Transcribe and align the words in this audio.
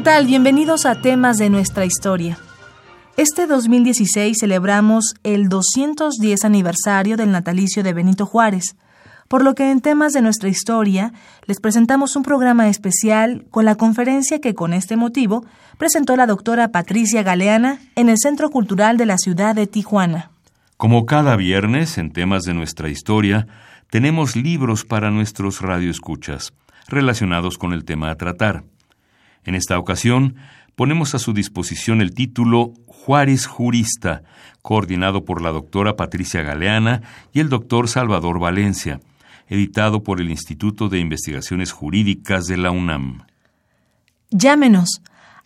¿Qué 0.00 0.04
tal? 0.04 0.26
Bienvenidos 0.26 0.86
a 0.86 1.02
temas 1.02 1.36
de 1.36 1.50
nuestra 1.50 1.84
historia. 1.84 2.38
Este 3.18 3.46
2016 3.46 4.38
celebramos 4.40 5.14
el 5.24 5.50
210 5.50 6.42
aniversario 6.46 7.18
del 7.18 7.30
natalicio 7.30 7.82
de 7.82 7.92
Benito 7.92 8.24
Juárez, 8.24 8.76
por 9.28 9.44
lo 9.44 9.54
que 9.54 9.70
en 9.70 9.82
temas 9.82 10.14
de 10.14 10.22
nuestra 10.22 10.48
historia 10.48 11.12
les 11.44 11.60
presentamos 11.60 12.16
un 12.16 12.22
programa 12.22 12.70
especial 12.70 13.44
con 13.50 13.66
la 13.66 13.74
conferencia 13.74 14.40
que 14.40 14.54
con 14.54 14.72
este 14.72 14.96
motivo 14.96 15.44
presentó 15.76 16.16
la 16.16 16.26
doctora 16.26 16.72
Patricia 16.72 17.22
Galeana 17.22 17.78
en 17.94 18.08
el 18.08 18.16
Centro 18.16 18.48
Cultural 18.48 18.96
de 18.96 19.04
la 19.04 19.18
ciudad 19.18 19.54
de 19.54 19.66
Tijuana. 19.66 20.30
Como 20.78 21.04
cada 21.04 21.36
viernes 21.36 21.98
en 21.98 22.10
temas 22.10 22.44
de 22.44 22.54
nuestra 22.54 22.88
historia, 22.88 23.48
tenemos 23.90 24.34
libros 24.34 24.86
para 24.86 25.10
nuestros 25.10 25.60
radioescuchas 25.60 26.54
relacionados 26.88 27.58
con 27.58 27.74
el 27.74 27.84
tema 27.84 28.10
a 28.10 28.16
tratar. 28.16 28.64
En 29.44 29.54
esta 29.54 29.78
ocasión, 29.78 30.36
ponemos 30.74 31.14
a 31.14 31.18
su 31.18 31.32
disposición 31.32 32.00
el 32.00 32.14
título 32.14 32.72
Juárez 32.86 33.46
Jurista, 33.46 34.22
coordinado 34.62 35.24
por 35.24 35.42
la 35.42 35.50
doctora 35.50 35.96
Patricia 35.96 36.42
Galeana 36.42 37.02
y 37.32 37.40
el 37.40 37.48
doctor 37.48 37.88
Salvador 37.88 38.38
Valencia, 38.38 39.00
editado 39.48 40.02
por 40.02 40.20
el 40.20 40.30
Instituto 40.30 40.88
de 40.88 40.98
Investigaciones 41.00 41.72
Jurídicas 41.72 42.46
de 42.46 42.56
la 42.56 42.70
UNAM. 42.70 43.22
Llámenos. 44.30 45.02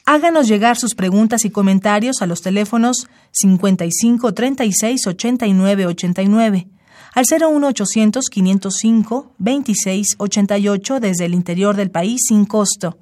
Háganos 0.06 0.46
llegar 0.46 0.76
sus 0.76 0.94
preguntas 0.94 1.46
y 1.46 1.50
comentarios 1.50 2.20
a 2.20 2.26
los 2.26 2.42
teléfonos 2.42 3.08
55 3.32 4.34
36 4.34 5.06
89 5.06 5.86
89 5.86 6.68
al 7.14 7.24
01800 7.24 8.28
505 8.28 9.32
26 9.38 10.06
88 10.18 11.00
desde 11.00 11.24
el 11.24 11.34
interior 11.34 11.76
del 11.76 11.90
país 11.90 12.20
sin 12.28 12.44
costo. 12.44 12.98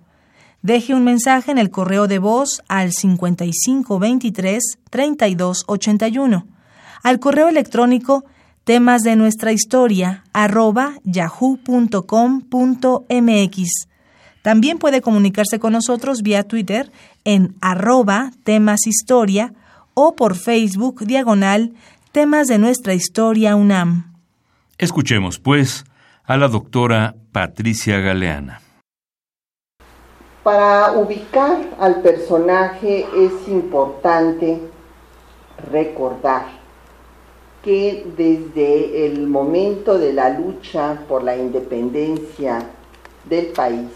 Deje 0.62 0.94
un 0.94 1.02
mensaje 1.02 1.50
en 1.50 1.58
el 1.58 1.70
correo 1.70 2.06
de 2.06 2.20
voz 2.20 2.62
al 2.68 2.92
5523 2.92 4.78
3281, 4.90 6.46
al 7.02 7.18
correo 7.18 7.48
electrónico 7.48 8.24
temas 8.62 9.02
de 9.02 9.16
nuestra 9.16 9.50
historia 9.50 10.22
arroba 10.32 10.94
yahoo.com.mx. 11.02 12.48
También 14.42 14.78
puede 14.78 15.00
comunicarse 15.00 15.58
con 15.58 15.72
nosotros 15.72 16.22
vía 16.22 16.44
Twitter 16.44 16.92
en 17.24 17.56
arroba 17.60 18.30
temas 18.44 18.86
historia 18.86 19.52
o 19.94 20.14
por 20.14 20.36
Facebook 20.36 21.04
diagonal 21.04 21.72
temas 22.12 22.46
de 22.46 22.58
nuestra 22.58 22.94
historia 22.94 23.56
UNAM. 23.56 24.14
Escuchemos, 24.78 25.40
pues, 25.40 25.84
a 26.24 26.36
la 26.36 26.46
doctora 26.46 27.16
Patricia 27.32 27.98
Galeana. 27.98 28.60
Para 30.42 30.98
ubicar 30.98 31.70
al 31.78 32.02
personaje 32.02 33.06
es 33.14 33.46
importante 33.46 34.58
recordar 35.70 36.46
que 37.62 38.04
desde 38.16 39.06
el 39.06 39.28
momento 39.28 39.98
de 39.98 40.12
la 40.12 40.30
lucha 40.30 41.04
por 41.08 41.22
la 41.22 41.36
independencia 41.36 42.58
del 43.24 43.46
país 43.52 43.90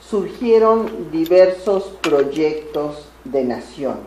surgieron 0.00 1.10
diversos 1.12 1.92
proyectos 2.00 3.10
de 3.24 3.44
nación. 3.44 3.98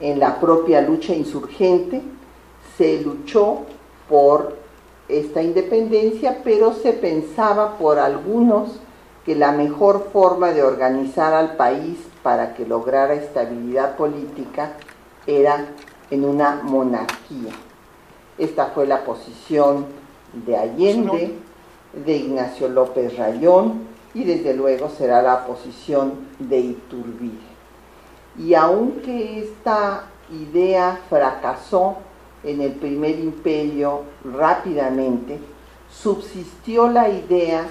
En 0.00 0.18
la 0.18 0.40
propia 0.40 0.80
lucha 0.80 1.14
insurgente 1.14 2.02
se 2.76 3.00
luchó 3.00 3.60
por 4.08 4.56
esta 5.08 5.40
independencia, 5.40 6.40
pero 6.42 6.74
se 6.74 6.92
pensaba 6.94 7.78
por 7.78 8.00
algunos 8.00 8.80
que 9.28 9.36
la 9.36 9.52
mejor 9.52 10.08
forma 10.10 10.52
de 10.52 10.62
organizar 10.62 11.34
al 11.34 11.56
país 11.56 11.98
para 12.22 12.54
que 12.54 12.64
lograra 12.64 13.12
estabilidad 13.12 13.94
política 13.94 14.72
era 15.26 15.66
en 16.10 16.24
una 16.24 16.62
monarquía. 16.62 17.52
Esta 18.38 18.68
fue 18.68 18.86
la 18.86 19.04
posición 19.04 19.84
de 20.32 20.56
Allende, 20.56 21.34
de 21.92 22.16
Ignacio 22.16 22.70
López 22.70 23.18
Rayón 23.18 23.82
y 24.14 24.24
desde 24.24 24.54
luego 24.54 24.88
será 24.88 25.20
la 25.20 25.44
posición 25.44 26.14
de 26.38 26.60
Iturbide. 26.60 27.36
Y 28.38 28.54
aunque 28.54 29.40
esta 29.40 30.04
idea 30.32 31.00
fracasó 31.10 31.98
en 32.42 32.62
el 32.62 32.72
primer 32.72 33.18
imperio 33.18 34.04
rápidamente, 34.24 35.38
subsistió 35.90 36.88
la 36.88 37.10
idea 37.10 37.66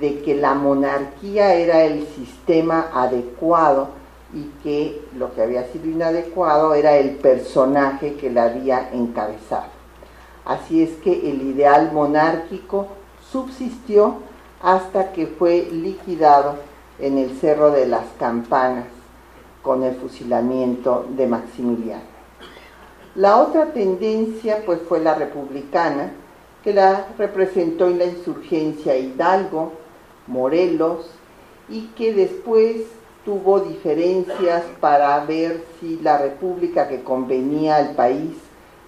de 0.00 0.22
que 0.22 0.34
la 0.34 0.54
monarquía 0.54 1.54
era 1.54 1.84
el 1.84 2.06
sistema 2.08 2.90
adecuado 2.92 3.88
y 4.34 4.44
que 4.62 5.02
lo 5.16 5.34
que 5.34 5.42
había 5.42 5.64
sido 5.72 5.86
inadecuado 5.86 6.74
era 6.74 6.96
el 6.96 7.10
personaje 7.16 8.14
que 8.14 8.30
la 8.30 8.44
había 8.44 8.90
encabezado. 8.92 9.76
Así 10.44 10.82
es 10.82 10.90
que 11.02 11.30
el 11.30 11.42
ideal 11.42 11.92
monárquico 11.92 12.88
subsistió 13.30 14.16
hasta 14.62 15.12
que 15.12 15.26
fue 15.26 15.68
liquidado 15.72 16.56
en 16.98 17.18
el 17.18 17.36
Cerro 17.38 17.70
de 17.70 17.86
las 17.86 18.04
Campanas 18.18 18.86
con 19.62 19.82
el 19.82 19.96
fusilamiento 19.96 21.06
de 21.10 21.26
Maximiliano. 21.26 22.16
La 23.16 23.38
otra 23.38 23.72
tendencia 23.72 24.62
pues 24.64 24.80
fue 24.88 25.00
la 25.00 25.14
republicana, 25.14 26.12
que 26.66 26.72
la 26.72 27.06
representó 27.16 27.86
en 27.86 28.00
la 28.00 28.06
insurgencia 28.06 28.96
Hidalgo, 28.96 29.70
Morelos, 30.26 31.08
y 31.68 31.82
que 31.94 32.12
después 32.12 32.78
tuvo 33.24 33.60
diferencias 33.60 34.64
para 34.80 35.24
ver 35.26 35.62
si 35.78 36.00
la 36.02 36.18
república 36.18 36.88
que 36.88 37.04
convenía 37.04 37.76
al 37.76 37.94
país 37.94 38.32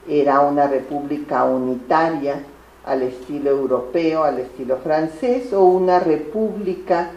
era 0.08 0.40
una 0.40 0.66
república 0.66 1.44
unitaria 1.44 2.42
al 2.84 3.02
estilo 3.02 3.50
europeo, 3.50 4.24
al 4.24 4.40
estilo 4.40 4.78
francés, 4.78 5.52
o 5.52 5.62
una 5.62 6.00
república 6.00 7.10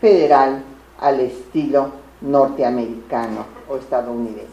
federal 0.00 0.62
al 1.00 1.18
estilo 1.18 1.90
norteamericano 2.20 3.44
o 3.68 3.76
estadounidense. 3.76 4.46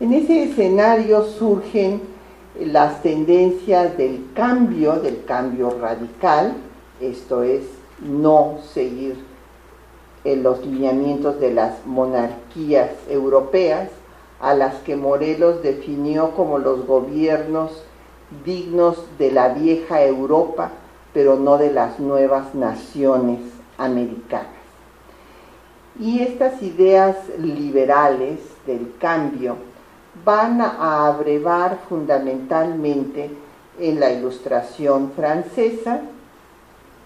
En 0.00 0.14
ese 0.14 0.44
escenario 0.44 1.24
surgen 1.24 2.00
las 2.66 3.02
tendencias 3.02 3.96
del 3.96 4.26
cambio, 4.34 4.96
del 4.96 5.24
cambio 5.24 5.76
radical, 5.80 6.54
esto 7.00 7.42
es, 7.42 7.62
no 8.00 8.58
seguir 8.72 9.16
en 10.24 10.42
los 10.42 10.64
lineamientos 10.64 11.40
de 11.40 11.54
las 11.54 11.86
monarquías 11.86 12.90
europeas, 13.08 13.90
a 14.40 14.54
las 14.54 14.76
que 14.76 14.96
Morelos 14.96 15.62
definió 15.62 16.30
como 16.30 16.58
los 16.58 16.86
gobiernos 16.86 17.84
dignos 18.44 19.04
de 19.18 19.32
la 19.32 19.50
vieja 19.50 20.02
Europa, 20.02 20.70
pero 21.12 21.36
no 21.36 21.58
de 21.58 21.72
las 21.72 21.98
nuevas 21.98 22.54
naciones 22.54 23.40
americanas. 23.76 24.46
Y 25.98 26.20
estas 26.20 26.62
ideas 26.62 27.16
liberales 27.38 28.38
del 28.66 28.94
cambio 28.98 29.56
van 30.24 30.60
a 30.60 31.06
abrevar 31.06 31.80
fundamentalmente 31.88 33.30
en 33.78 34.00
la 34.00 34.10
ilustración 34.12 35.12
francesa 35.16 36.00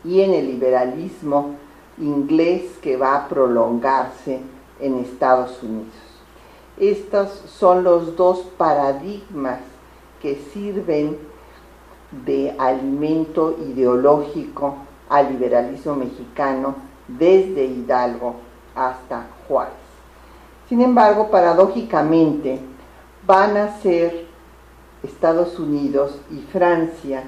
y 0.04 0.20
en 0.20 0.34
el 0.34 0.46
liberalismo 0.46 1.56
inglés 1.98 2.78
que 2.82 2.96
va 2.96 3.16
a 3.16 3.28
prolongarse 3.28 4.40
en 4.80 4.98
Estados 4.98 5.62
Unidos. 5.62 5.94
Estos 6.76 7.30
son 7.46 7.84
los 7.84 8.16
dos 8.16 8.40
paradigmas 8.56 9.60
que 10.20 10.36
sirven 10.52 11.16
de 12.24 12.54
alimento 12.58 13.56
ideológico 13.70 14.76
al 15.08 15.30
liberalismo 15.30 15.94
mexicano 15.94 16.74
desde 17.06 17.64
Hidalgo 17.64 18.34
hasta 18.74 19.26
Juárez. 19.46 19.74
Sin 20.68 20.80
embargo, 20.80 21.30
paradójicamente, 21.30 22.58
van 23.26 23.56
a 23.56 23.80
ser 23.80 24.26
Estados 25.02 25.58
Unidos 25.58 26.18
y 26.30 26.40
Francia 26.52 27.22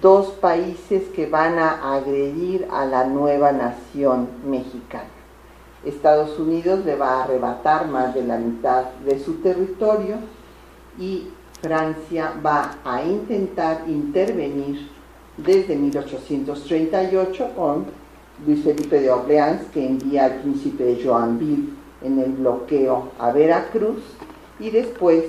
dos 0.00 0.28
países 0.28 1.04
que 1.14 1.26
van 1.26 1.58
a 1.58 1.94
agredir 1.94 2.66
a 2.70 2.86
la 2.86 3.04
nueva 3.04 3.52
nación 3.52 4.28
mexicana. 4.46 5.04
Estados 5.84 6.38
Unidos 6.38 6.84
le 6.84 6.96
va 6.96 7.20
a 7.20 7.24
arrebatar 7.24 7.88
más 7.88 8.14
de 8.14 8.24
la 8.24 8.38
mitad 8.38 8.84
de 9.04 9.18
su 9.18 9.34
territorio 9.34 10.16
y 10.98 11.28
Francia 11.60 12.32
va 12.44 12.76
a 12.84 13.02
intentar 13.02 13.82
intervenir 13.86 14.88
desde 15.36 15.76
1838 15.76 17.50
con 17.56 17.86
Luis 18.46 18.64
Felipe 18.64 19.00
de 19.00 19.10
Orleans, 19.10 19.62
que 19.72 19.86
envía 19.86 20.24
al 20.24 20.34
príncipe 20.40 20.84
de 20.84 21.04
Joanville 21.04 21.70
en 22.02 22.18
el 22.18 22.32
bloqueo 22.32 23.10
a 23.18 23.30
Veracruz, 23.32 24.02
y 24.62 24.70
después 24.70 25.24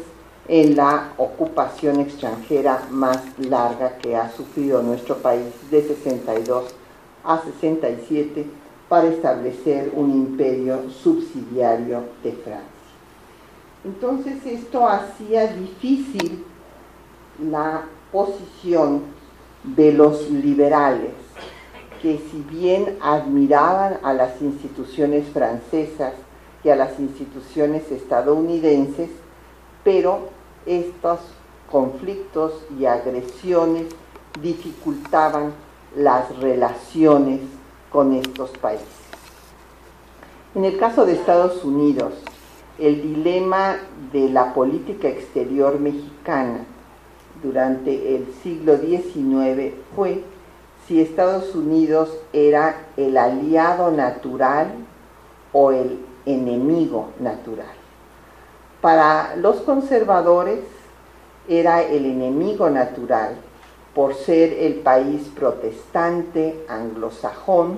en 0.48 0.76
la 0.76 1.14
ocupación 1.18 2.00
extranjera 2.00 2.88
más 2.92 3.20
larga 3.40 3.98
que 3.98 4.16
ha 4.16 4.30
sufrido 4.30 4.84
nuestro 4.84 5.18
país 5.18 5.46
de 5.72 5.82
62 5.82 6.76
a 7.24 7.42
67 7.42 8.46
para 8.88 9.08
establecer 9.08 9.92
un 9.96 10.12
imperio 10.12 10.90
subsidiario 10.92 12.04
de 12.24 12.34
Francia. 12.34 12.68
Entonces 13.84 14.46
esto 14.46 14.88
hacía 14.88 15.48
difícil 15.48 16.46
la 17.50 17.86
posición 18.12 19.02
de 19.64 19.94
los 19.94 20.30
liberales, 20.30 21.14
que 22.04 22.20
si 22.30 22.42
bien 22.42 22.98
admiraban 23.02 23.98
a 24.04 24.14
las 24.14 24.40
instituciones 24.42 25.26
francesas 25.30 26.14
y 26.64 26.70
a 26.70 26.76
las 26.76 27.00
instituciones 27.00 27.90
estadounidenses, 27.92 29.10
pero 29.84 30.30
estos 30.66 31.20
conflictos 31.72 32.54
y 32.80 32.86
agresiones 32.86 33.88
dificultaban 34.42 35.54
las 35.96 36.36
relaciones 36.38 37.42
con 37.92 38.14
estos 38.14 38.52
países. 38.52 38.88
En 40.56 40.66
el 40.66 40.78
caso 40.78 41.06
de 41.06 41.14
Estados 41.14 41.64
Unidos, 41.64 42.14
el 42.80 43.02
dilema 43.02 43.78
de 44.12 44.30
la 44.30 44.54
política 44.54 45.08
exterior 45.08 45.80
mexicana 45.80 46.66
durante 47.42 48.16
el 48.16 48.34
siglo 48.42 48.78
XIX 48.78 49.74
fue 49.96 50.24
si 50.88 51.02
Estados 51.02 51.56
Unidos 51.56 52.10
era 52.34 52.88
el 52.98 53.18
aliado 53.18 53.92
natural 53.92 54.74
o 55.52 55.72
el 55.72 56.00
enemigo 56.26 57.10
natural. 57.20 57.83
Para 58.84 59.38
los 59.38 59.62
conservadores 59.62 60.60
era 61.48 61.82
el 61.84 62.06
enemigo 62.06 62.70
natural 62.70 63.38
por 63.96 64.14
ser 64.14 64.52
el 64.52 64.82
país 64.82 65.30
protestante 65.34 66.66
anglosajón 66.68 67.78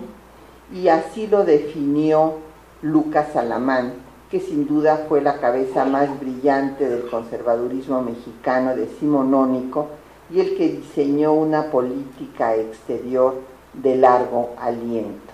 y 0.73 0.87
así 0.87 1.27
lo 1.27 1.45
definió 1.45 2.39
Lucas 2.81 3.35
Alamán 3.35 3.93
que 4.31 4.39
sin 4.39 4.67
duda 4.67 5.05
fue 5.07 5.21
la 5.21 5.37
cabeza 5.37 5.85
más 5.85 6.19
brillante 6.19 6.89
del 6.89 7.07
conservadurismo 7.07 8.01
mexicano 8.01 8.75
decimonónico 8.75 9.89
y 10.31 10.39
el 10.39 10.57
que 10.57 10.69
diseñó 10.69 11.33
una 11.33 11.65
política 11.65 12.55
exterior 12.55 13.35
de 13.73 13.95
largo 13.95 14.55
aliento. 14.59 15.33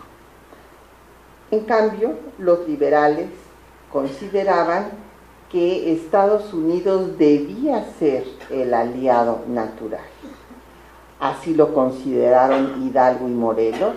En 1.49 1.61
cambio, 1.61 2.15
los 2.39 2.67
liberales 2.67 3.29
consideraban 3.89 5.10
que 5.51 5.91
Estados 5.91 6.53
Unidos 6.53 7.17
debía 7.17 7.85
ser 7.99 8.23
el 8.49 8.73
aliado 8.73 9.41
natural. 9.47 10.05
Así 11.19 11.53
lo 11.53 11.73
consideraron 11.73 12.81
Hidalgo 12.83 13.27
y 13.27 13.31
Morelos, 13.31 13.95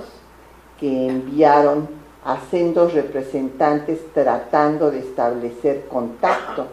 que 0.80 1.08
enviaron 1.08 1.88
a 2.24 2.38
sendos 2.50 2.92
representantes 2.92 4.00
tratando 4.12 4.90
de 4.90 4.98
establecer 4.98 5.86
contacto 5.86 6.66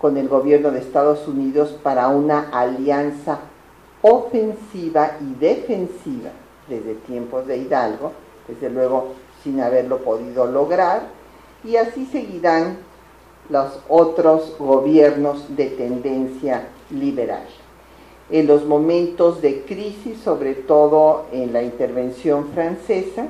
con 0.00 0.16
el 0.16 0.28
gobierno 0.28 0.70
de 0.70 0.78
Estados 0.78 1.26
Unidos 1.26 1.76
para 1.82 2.08
una 2.08 2.50
alianza 2.50 3.40
ofensiva 4.02 5.16
y 5.20 5.34
defensiva 5.34 6.30
desde 6.68 6.94
tiempos 6.94 7.46
de 7.46 7.58
Hidalgo, 7.58 8.12
desde 8.46 8.70
luego 8.70 9.08
sin 9.42 9.60
haberlo 9.60 9.98
podido 9.98 10.46
lograr, 10.46 11.02
y 11.64 11.76
así 11.76 12.06
seguirán 12.06 12.87
los 13.48 13.80
otros 13.88 14.54
gobiernos 14.58 15.56
de 15.56 15.66
tendencia 15.66 16.68
liberal. 16.90 17.46
En 18.30 18.46
los 18.46 18.66
momentos 18.66 19.40
de 19.40 19.62
crisis, 19.62 20.18
sobre 20.18 20.54
todo 20.54 21.26
en 21.32 21.52
la 21.52 21.62
intervención 21.62 22.48
francesa, 22.48 23.26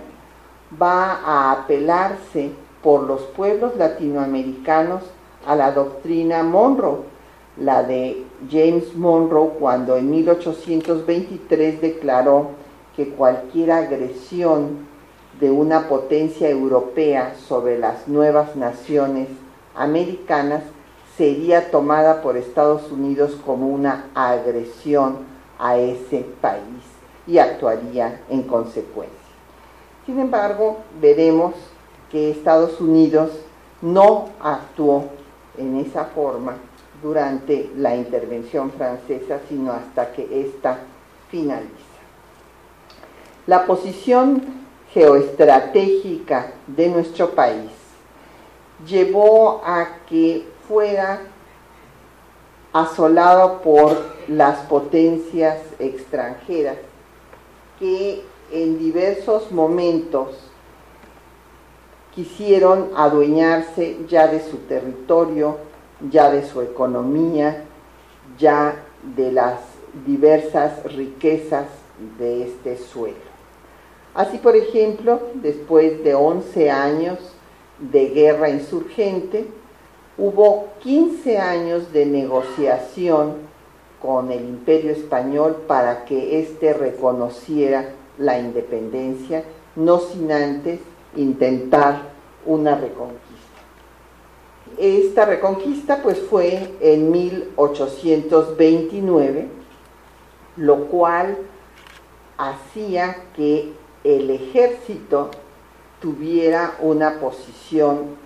va 0.80 1.20
a 1.24 1.52
apelarse 1.52 2.50
por 2.82 3.04
los 3.04 3.22
pueblos 3.22 3.76
latinoamericanos 3.76 5.02
a 5.46 5.54
la 5.54 5.70
doctrina 5.70 6.42
Monroe, 6.42 6.98
la 7.56 7.82
de 7.82 8.24
James 8.50 8.94
Monroe 8.94 9.50
cuando 9.58 9.96
en 9.96 10.10
1823 10.10 11.80
declaró 11.80 12.50
que 12.96 13.10
cualquier 13.10 13.72
agresión 13.72 14.86
de 15.40 15.50
una 15.50 15.88
potencia 15.88 16.48
europea 16.48 17.34
sobre 17.46 17.78
las 17.78 18.08
nuevas 18.08 18.56
naciones 18.56 19.28
americanas 19.78 20.62
sería 21.16 21.70
tomada 21.70 22.20
por 22.20 22.36
Estados 22.36 22.90
Unidos 22.90 23.38
como 23.46 23.68
una 23.68 24.06
agresión 24.14 25.18
a 25.58 25.76
ese 25.76 26.26
país 26.40 26.62
y 27.26 27.38
actuaría 27.38 28.20
en 28.28 28.42
consecuencia. 28.42 29.16
Sin 30.04 30.18
embargo, 30.18 30.78
veremos 31.00 31.54
que 32.10 32.30
Estados 32.30 32.80
Unidos 32.80 33.30
no 33.82 34.30
actuó 34.40 35.04
en 35.56 35.76
esa 35.76 36.06
forma 36.06 36.56
durante 37.02 37.70
la 37.76 37.94
intervención 37.94 38.70
francesa, 38.72 39.40
sino 39.48 39.72
hasta 39.72 40.12
que 40.12 40.46
ésta 40.46 40.78
finaliza. 41.30 41.68
La 43.46 43.66
posición 43.66 44.42
geoestratégica 44.92 46.52
de 46.66 46.88
nuestro 46.88 47.30
país 47.30 47.77
llevó 48.86 49.62
a 49.64 49.88
que 50.08 50.46
fuera 50.66 51.20
asolado 52.72 53.62
por 53.62 53.96
las 54.28 54.58
potencias 54.66 55.58
extranjeras 55.78 56.76
que 57.78 58.24
en 58.52 58.78
diversos 58.78 59.50
momentos 59.50 60.36
quisieron 62.14 62.90
adueñarse 62.96 63.98
ya 64.08 64.26
de 64.26 64.40
su 64.40 64.58
territorio, 64.58 65.58
ya 66.10 66.30
de 66.30 66.46
su 66.46 66.60
economía, 66.62 67.64
ya 68.38 68.84
de 69.16 69.32
las 69.32 69.60
diversas 70.06 70.82
riquezas 70.84 71.66
de 72.18 72.42
este 72.42 72.76
suelo. 72.76 73.28
Así, 74.14 74.38
por 74.38 74.56
ejemplo, 74.56 75.20
después 75.34 76.02
de 76.02 76.14
11 76.14 76.70
años 76.70 77.18
de 77.78 78.08
guerra 78.08 78.50
insurgente, 78.50 79.46
hubo 80.16 80.68
15 80.80 81.38
años 81.38 81.92
de 81.92 82.06
negociación 82.06 83.48
con 84.00 84.32
el 84.32 84.44
imperio 84.44 84.92
español 84.92 85.64
para 85.66 86.04
que 86.04 86.40
éste 86.40 86.72
reconociera 86.72 87.90
la 88.18 88.38
independencia, 88.38 89.42
no 89.76 89.98
sin 89.98 90.32
antes 90.32 90.80
intentar 91.16 92.02
una 92.46 92.76
reconquista. 92.76 93.28
Esta 94.76 95.24
reconquista 95.24 96.02
pues 96.02 96.18
fue 96.18 96.74
en 96.80 97.10
1829, 97.10 99.48
lo 100.56 100.84
cual 100.86 101.38
hacía 102.36 103.24
que 103.34 103.72
el 104.04 104.30
ejército 104.30 105.30
tuviera 106.00 106.74
una 106.80 107.20
posición 107.20 108.16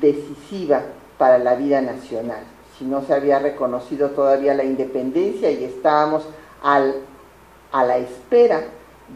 decisiva 0.00 0.82
para 1.18 1.38
la 1.38 1.54
vida 1.54 1.80
nacional. 1.80 2.42
Si 2.78 2.84
no 2.84 3.02
se 3.02 3.14
había 3.14 3.38
reconocido 3.38 4.10
todavía 4.10 4.54
la 4.54 4.64
independencia 4.64 5.50
y 5.50 5.64
estábamos 5.64 6.24
a 6.62 7.84
la 7.84 7.98
espera 7.98 8.62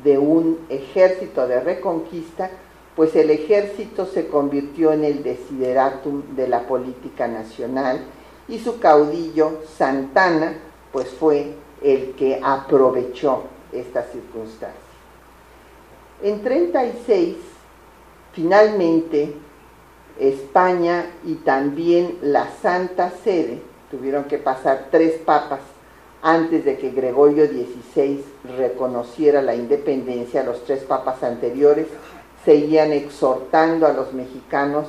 de 0.03 0.19
un 0.19 0.67
ejército 0.69 1.47
de 1.47 1.61
reconquista, 1.61 2.51
pues 2.97 3.17
el 3.17 3.31
ejército 3.31 4.07
se 4.07 4.29
convirtió 4.29 4.93
en 4.93 5.05
el 5.05 5.23
desideratum 5.23 6.37
de 6.37 6.49
la 6.49 6.67
política 6.67 7.27
nacional 7.27 8.01
y 8.49 8.59
su 8.59 8.79
caudillo 8.79 9.63
Santana 9.77 10.55
pues 10.93 11.09
fue 11.09 11.55
el 11.83 12.13
que 12.13 12.41
aprovechó 12.43 13.45
esta 13.73 14.03
circunstancia. 14.03 14.79
En 16.23 16.43
36, 16.43 17.37
finalmente, 18.35 19.35
España 20.19 21.07
y 21.25 21.37
también 21.37 22.19
la 22.23 22.51
Santa 22.63 23.11
Sede 23.11 23.63
tuvieron 23.91 24.25
que 24.25 24.39
pasar 24.39 24.89
tres 24.91 25.15
papas 25.25 25.61
antes 26.23 26.65
de 26.65 26.79
que 26.79 26.91
Gregorio 26.91 27.47
XVI 27.47 28.25
reconociera 28.57 29.43
la 29.43 29.55
independencia, 29.55 30.43
los 30.43 30.65
tres 30.65 30.83
papas 30.83 31.23
anteriores 31.23 31.87
seguían 32.45 32.93
exhortando 32.93 33.87
a 33.87 33.93
los 33.93 34.13
mexicanos 34.13 34.87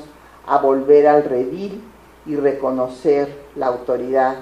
a 0.48 0.60
volver 0.60 1.08
al 1.08 1.24
redil 1.24 1.82
y 2.26 2.36
reconocer 2.36 3.28
la 3.56 3.68
autoridad 3.68 4.36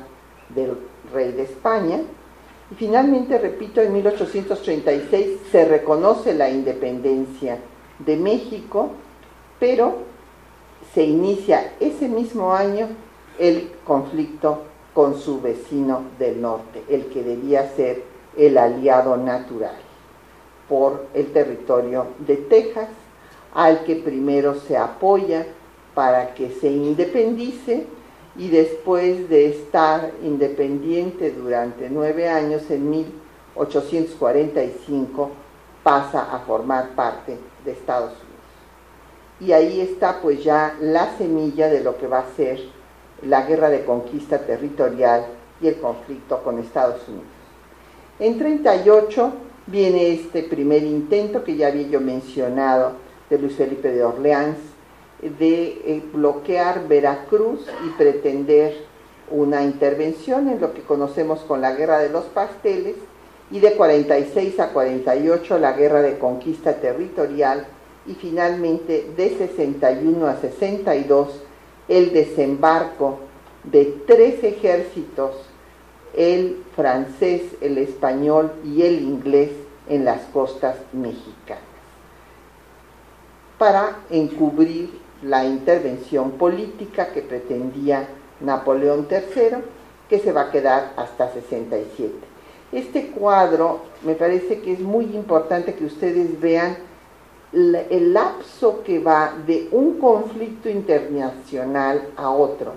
del 0.49 0.77
rey 1.13 1.31
de 1.31 1.43
España. 1.43 2.01
Y 2.71 2.75
finalmente, 2.75 3.37
repito, 3.37 3.81
en 3.81 3.93
1836 3.93 5.39
se 5.51 5.65
reconoce 5.65 6.33
la 6.33 6.49
independencia 6.49 7.57
de 7.99 8.17
México, 8.17 8.89
pero 9.59 9.97
se 10.93 11.03
inicia 11.03 11.73
ese 11.79 12.07
mismo 12.07 12.53
año 12.53 12.87
el 13.39 13.71
conflicto 13.83 14.61
con 14.93 15.17
su 15.17 15.41
vecino 15.41 16.03
del 16.19 16.39
norte, 16.41 16.83
el 16.89 17.07
que 17.07 17.23
debía 17.23 17.71
ser 17.75 18.03
el 18.37 18.57
aliado 18.57 19.17
natural 19.17 19.75
por 20.69 21.07
el 21.13 21.33
territorio 21.33 22.07
de 22.19 22.37
Texas, 22.37 22.87
al 23.53 23.83
que 23.83 23.95
primero 23.95 24.55
se 24.55 24.77
apoya 24.77 25.45
para 25.93 26.33
que 26.33 26.51
se 26.51 26.71
independice 26.71 27.85
y 28.35 28.49
después 28.49 29.29
de 29.29 29.49
estar 29.49 30.11
independiente 30.23 31.29
durante 31.31 31.89
nueve 31.89 32.29
años, 32.29 32.69
en 32.71 32.89
1845 32.89 35.29
pasa 35.83 36.33
a 36.33 36.39
formar 36.39 36.95
parte 36.95 37.37
de 37.65 37.71
Estados 37.71 38.11
Unidos. 38.11 38.33
Y 39.39 39.51
ahí 39.51 39.81
está 39.81 40.21
pues 40.21 40.43
ya 40.43 40.75
la 40.79 41.17
semilla 41.17 41.67
de 41.67 41.83
lo 41.83 41.97
que 41.97 42.07
va 42.07 42.19
a 42.19 42.35
ser 42.35 42.59
la 43.21 43.43
guerra 43.45 43.69
de 43.69 43.85
conquista 43.85 44.39
territorial 44.39 45.25
y 45.61 45.67
el 45.67 45.79
conflicto 45.79 46.43
con 46.43 46.59
Estados 46.59 47.07
Unidos. 47.07 47.27
En 48.19 48.37
38 48.37 49.33
viene 49.67 50.13
este 50.13 50.43
primer 50.43 50.83
intento 50.83 51.43
que 51.43 51.55
ya 51.55 51.67
había 51.67 51.87
yo 51.87 52.01
mencionado 52.01 52.93
de 53.29 53.39
Luis 53.39 53.55
Felipe 53.55 53.91
de 53.91 54.03
Orleans 54.03 54.57
de 55.21 55.81
eh, 55.85 56.03
bloquear 56.11 56.87
Veracruz 56.87 57.65
y 57.85 57.89
pretender 57.97 58.85
una 59.31 59.63
intervención 59.63 60.49
en 60.49 60.59
lo 60.59 60.73
que 60.73 60.81
conocemos 60.81 61.39
con 61.39 61.61
la 61.61 61.73
guerra 61.73 61.99
de 61.99 62.09
los 62.09 62.25
pasteles 62.25 62.95
y 63.53 63.59
de 63.59 63.75
46 63.75 64.59
a 64.59 64.69
48 64.69 65.59
la 65.59 65.73
guerra 65.73 66.01
de 66.01 66.17
conquista 66.17 66.81
territorial 66.81 67.67
y 68.07 68.15
finalmente 68.15 69.11
de 69.15 69.37
61 69.37 70.25
a 70.25 70.37
62 70.37 71.43
el 71.87 72.13
desembarco 72.13 73.19
de 73.63 73.85
tres 74.07 74.43
ejércitos, 74.43 75.35
el 76.15 76.63
francés, 76.75 77.43
el 77.61 77.77
español 77.77 78.51
y 78.65 78.81
el 78.81 79.03
inglés 79.03 79.51
en 79.87 80.03
las 80.03 80.21
costas 80.33 80.77
mexicanas, 80.91 81.61
para 83.59 83.99
encubrir 84.09 84.99
la 85.21 85.45
intervención 85.45 86.31
política 86.31 87.13
que 87.13 87.21
pretendía 87.21 88.07
Napoleón 88.41 89.07
III, 89.11 89.57
que 90.09 90.19
se 90.19 90.31
va 90.31 90.41
a 90.41 90.51
quedar 90.51 90.93
hasta 90.97 91.31
67. 91.31 92.32
Este 92.73 93.07
cuadro 93.07 93.81
me 94.03 94.15
parece 94.15 94.59
que 94.61 94.73
es 94.73 94.79
muy 94.79 95.05
importante 95.05 95.75
que 95.75 95.85
ustedes 95.85 96.39
vean 96.41 96.75
el 97.53 98.13
lapso 98.13 98.81
que 98.83 98.97
va 98.97 99.31
de 99.45 99.67
un 99.71 99.99
conflicto 99.99 100.69
internacional 100.69 102.09
a 102.17 102.31
otro 102.31 102.73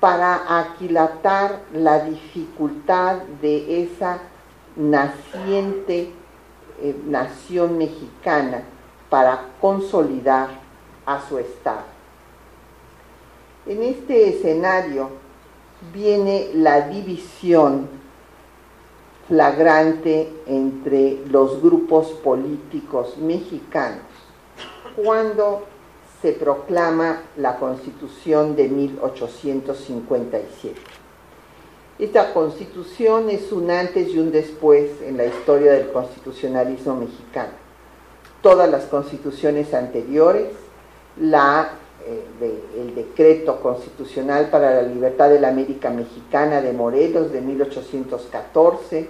para 0.00 0.58
aquilatar 0.58 1.60
la 1.72 2.00
dificultad 2.00 3.18
de 3.40 3.84
esa 3.84 4.18
naciente 4.74 6.10
eh, 6.82 6.96
nación 7.06 7.78
mexicana 7.78 8.62
para 9.08 9.46
consolidar 9.60 10.48
a 11.06 11.20
su 11.28 11.38
Estado. 11.38 11.84
En 13.64 13.80
este 13.84 14.28
escenario 14.30 15.08
viene 15.92 16.50
la 16.54 16.88
división 16.88 17.88
flagrante 19.28 20.32
entre 20.46 21.18
los 21.30 21.62
grupos 21.62 22.08
políticos 22.08 23.16
mexicanos 23.18 24.02
cuando 24.96 25.62
se 26.20 26.32
proclama 26.32 27.22
la 27.36 27.56
Constitución 27.58 28.56
de 28.56 28.68
1857. 28.68 30.80
Esta 31.98 32.34
constitución 32.34 33.30
es 33.30 33.50
un 33.52 33.70
antes 33.70 34.08
y 34.08 34.18
un 34.18 34.32
después 34.32 34.90
en 35.02 35.16
la 35.16 35.26
historia 35.26 35.72
del 35.72 35.92
constitucionalismo 35.92 36.96
mexicano. 36.96 37.52
Todas 38.42 38.68
las 38.68 38.86
constituciones 38.86 39.72
anteriores, 39.74 40.48
la, 41.20 41.70
eh, 42.06 42.60
el 42.76 42.94
decreto 42.94 43.60
constitucional 43.60 44.48
para 44.50 44.74
la 44.74 44.82
libertad 44.82 45.30
de 45.30 45.40
la 45.40 45.48
América 45.48 45.90
Mexicana 45.90 46.60
de 46.60 46.72
Morelos 46.72 47.32
de 47.32 47.40
1814, 47.40 49.08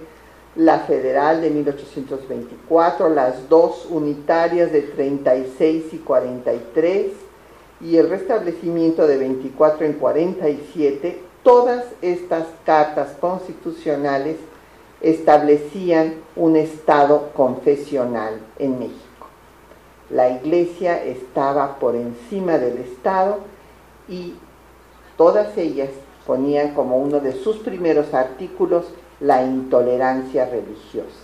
la 0.55 0.79
federal 0.79 1.41
de 1.41 1.49
1824, 1.49 3.09
las 3.09 3.49
dos 3.49 3.87
unitarias 3.89 4.71
de 4.71 4.81
36 4.81 5.93
y 5.93 5.97
43 5.97 7.07
y 7.81 7.97
el 7.97 8.09
restablecimiento 8.09 9.05
de 9.07 9.17
24 9.17 9.85
en 9.85 9.93
47, 9.93 11.19
todas 11.43 11.85
estas 12.01 12.45
cartas 12.65 13.09
constitucionales 13.19 14.37
establecían 15.01 16.15
un 16.35 16.55
Estado 16.55 17.31
confesional 17.35 18.39
en 18.57 18.79
México. 18.79 19.04
La 20.15 20.29
Iglesia 20.29 21.03
estaba 21.03 21.77
por 21.77 21.93
encima 21.93 22.57
del 22.57 22.77
Estado 22.77 23.39
y 24.07 24.35
todas 25.17 25.57
ellas 25.57 25.89
ponían 26.25 26.73
como 26.73 26.97
uno 26.99 27.19
de 27.19 27.33
sus 27.33 27.57
primeros 27.57 28.13
artículos 28.13 28.85
la 29.19 29.43
intolerancia 29.43 30.45
religiosa. 30.45 31.19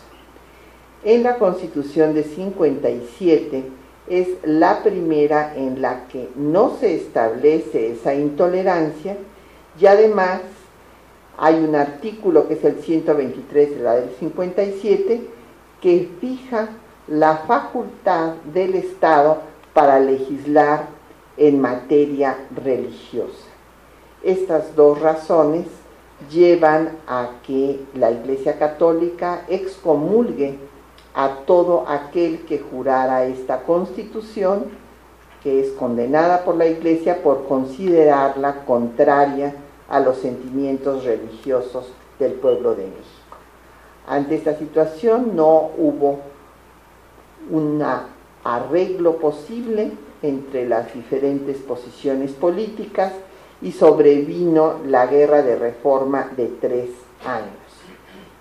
En 1.06 1.24
la 1.24 1.38
Constitución 1.38 2.14
de 2.14 2.26
57 2.26 3.64
es 4.10 4.28
la 4.44 4.84
primera 4.84 5.56
en 5.56 5.82
la 5.82 6.10
que 6.10 6.28
no 6.36 6.76
se 6.78 6.94
establece 6.94 7.94
esa 7.94 8.14
intolerancia 8.14 9.16
y 9.80 9.86
además 9.86 10.42
hay 11.38 11.64
un 11.64 11.76
artículo 11.76 12.50
que 12.50 12.56
es 12.56 12.66
el 12.66 12.82
123 12.82 13.70
de 13.70 13.80
la 13.82 13.96
del 13.96 14.10
57 14.20 15.22
que 15.80 16.10
fija 16.20 16.72
la 17.08 17.38
facultad 17.38 18.34
del 18.54 18.76
Estado 18.76 19.40
para 19.74 20.00
legislar 20.00 20.88
en 21.38 21.60
materia 21.60 22.38
religiosa. 22.56 23.48
Estas 24.24 24.76
dos 24.76 25.00
razones 25.00 25.66
llevan 26.30 26.98
a 27.08 27.30
que 27.46 27.84
la 27.96 28.12
Iglesia 28.12 28.60
Católica 28.60 29.42
excomulgue 29.48 30.58
a 31.14 31.30
todo 31.46 31.86
aquel 31.88 32.46
que 32.46 32.60
jurara 32.60 33.26
esta 33.26 33.64
constitución, 33.64 34.66
que 35.42 35.60
es 35.60 35.72
condenada 35.72 36.44
por 36.44 36.56
la 36.56 36.68
Iglesia 36.68 37.24
por 37.24 37.48
considerarla 37.48 38.64
contraria 38.66 39.56
a 39.90 40.00
los 40.00 40.18
sentimientos 40.18 41.04
religiosos 41.04 41.92
del 42.20 42.34
pueblo 42.34 42.76
de 42.76 42.84
México. 42.84 43.38
Ante 44.08 44.36
esta 44.36 44.56
situación 44.56 45.36
no 45.36 45.72
hubo 45.78 46.20
un 47.50 47.84
arreglo 48.44 49.18
posible 49.18 49.92
entre 50.22 50.68
las 50.68 50.94
diferentes 50.94 51.58
posiciones 51.58 52.32
políticas 52.32 53.14
y 53.62 53.72
sobrevino 53.72 54.76
la 54.86 55.08
guerra 55.08 55.42
de 55.42 55.56
reforma 55.56 56.32
de 56.36 56.48
tres 56.60 56.90
años. 57.26 57.50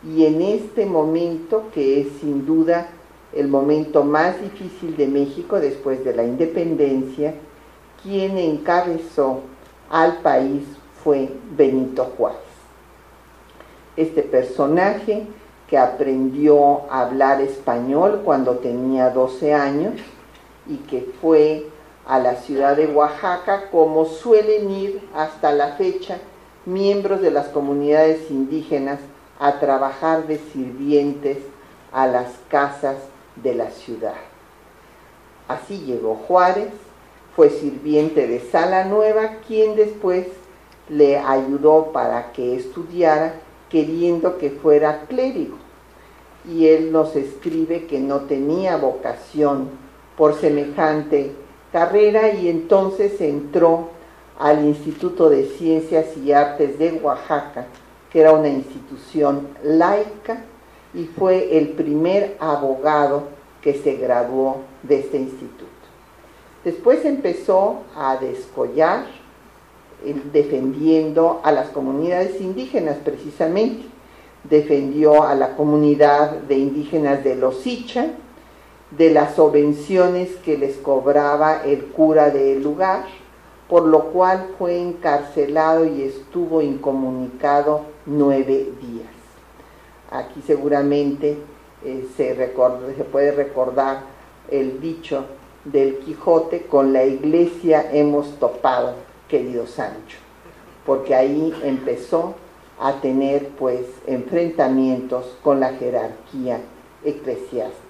Y 0.02 0.24
en 0.24 0.40
este 0.40 0.86
momento, 0.86 1.64
que 1.74 2.00
es 2.00 2.08
sin 2.20 2.46
duda 2.46 2.88
el 3.34 3.48
momento 3.48 4.02
más 4.02 4.40
difícil 4.40 4.96
de 4.96 5.06
México 5.06 5.60
después 5.60 6.04
de 6.04 6.14
la 6.14 6.24
independencia, 6.24 7.34
quien 8.02 8.38
encabezó 8.38 9.40
al 9.90 10.18
país 10.18 10.62
fue 11.04 11.30
Benito 11.56 12.04
Juárez. 12.16 12.40
Este 13.96 14.22
personaje 14.22 15.26
que 15.70 15.78
aprendió 15.78 16.90
a 16.90 17.02
hablar 17.02 17.40
español 17.40 18.22
cuando 18.24 18.56
tenía 18.56 19.10
12 19.10 19.54
años 19.54 19.94
y 20.66 20.78
que 20.78 21.12
fue 21.20 21.68
a 22.04 22.18
la 22.18 22.34
ciudad 22.34 22.76
de 22.76 22.88
Oaxaca 22.88 23.70
como 23.70 24.04
suelen 24.04 24.68
ir 24.68 25.08
hasta 25.14 25.52
la 25.52 25.76
fecha 25.76 26.18
miembros 26.66 27.22
de 27.22 27.30
las 27.30 27.46
comunidades 27.48 28.32
indígenas 28.32 28.98
a 29.38 29.60
trabajar 29.60 30.26
de 30.26 30.38
sirvientes 30.38 31.38
a 31.92 32.08
las 32.08 32.32
casas 32.48 32.96
de 33.36 33.54
la 33.54 33.70
ciudad. 33.70 34.16
Así 35.46 35.78
llegó 35.82 36.16
Juárez, 36.16 36.72
fue 37.36 37.48
sirviente 37.48 38.26
de 38.26 38.40
Sala 38.40 38.86
Nueva, 38.86 39.36
quien 39.46 39.76
después 39.76 40.26
le 40.88 41.16
ayudó 41.16 41.92
para 41.92 42.32
que 42.32 42.56
estudiara 42.56 43.34
queriendo 43.70 44.36
que 44.38 44.50
fuera 44.50 45.06
clérigo. 45.08 45.56
Y 46.48 46.66
él 46.66 46.92
nos 46.92 47.16
escribe 47.16 47.86
que 47.86 48.00
no 48.00 48.20
tenía 48.20 48.76
vocación 48.76 49.68
por 50.16 50.34
semejante 50.34 51.32
carrera 51.72 52.32
y 52.32 52.48
entonces 52.48 53.20
entró 53.20 53.88
al 54.38 54.64
Instituto 54.64 55.28
de 55.30 55.44
Ciencias 55.44 56.16
y 56.16 56.32
Artes 56.32 56.78
de 56.78 56.92
Oaxaca, 56.92 57.66
que 58.10 58.20
era 58.20 58.32
una 58.32 58.48
institución 58.48 59.48
laica, 59.62 60.44
y 60.94 61.04
fue 61.04 61.56
el 61.58 61.68
primer 61.70 62.36
abogado 62.40 63.24
que 63.62 63.74
se 63.74 63.94
graduó 63.94 64.62
de 64.82 65.00
este 65.00 65.18
instituto. 65.18 65.64
Después 66.64 67.04
empezó 67.04 67.82
a 67.96 68.16
descollar, 68.16 69.06
defendiendo 70.32 71.40
a 71.42 71.52
las 71.52 71.68
comunidades 71.68 72.40
indígenas 72.40 72.96
precisamente. 73.04 73.84
Defendió 74.44 75.24
a 75.24 75.34
la 75.34 75.56
comunidad 75.56 76.32
de 76.32 76.56
indígenas 76.56 77.22
de 77.22 77.36
Los 77.36 77.66
Icha, 77.66 78.06
de 78.90 79.10
las 79.10 79.36
subvenciones 79.36 80.30
que 80.44 80.56
les 80.58 80.76
cobraba 80.78 81.62
el 81.64 81.86
cura 81.86 82.30
del 82.30 82.62
lugar, 82.62 83.04
por 83.68 83.84
lo 83.84 84.06
cual 84.06 84.48
fue 84.58 84.78
encarcelado 84.80 85.84
y 85.84 86.02
estuvo 86.02 86.60
incomunicado 86.62 87.82
nueve 88.06 88.68
días. 88.80 89.12
Aquí 90.10 90.42
seguramente 90.44 91.36
eh, 91.84 92.08
se, 92.16 92.34
se 92.34 93.04
puede 93.04 93.32
recordar 93.32 94.02
el 94.50 94.80
dicho 94.80 95.24
del 95.64 95.98
Quijote, 95.98 96.62
con 96.62 96.92
la 96.92 97.04
iglesia 97.04 97.90
hemos 97.92 98.38
topado, 98.38 98.94
querido 99.30 99.66
Sancho, 99.66 100.18
porque 100.84 101.14
ahí 101.14 101.54
empezó 101.62 102.34
a 102.80 103.00
tener 103.00 103.48
pues 103.58 103.86
enfrentamientos 104.06 105.36
con 105.42 105.60
la 105.60 105.74
jerarquía 105.74 106.60
eclesiástica. 107.04 107.80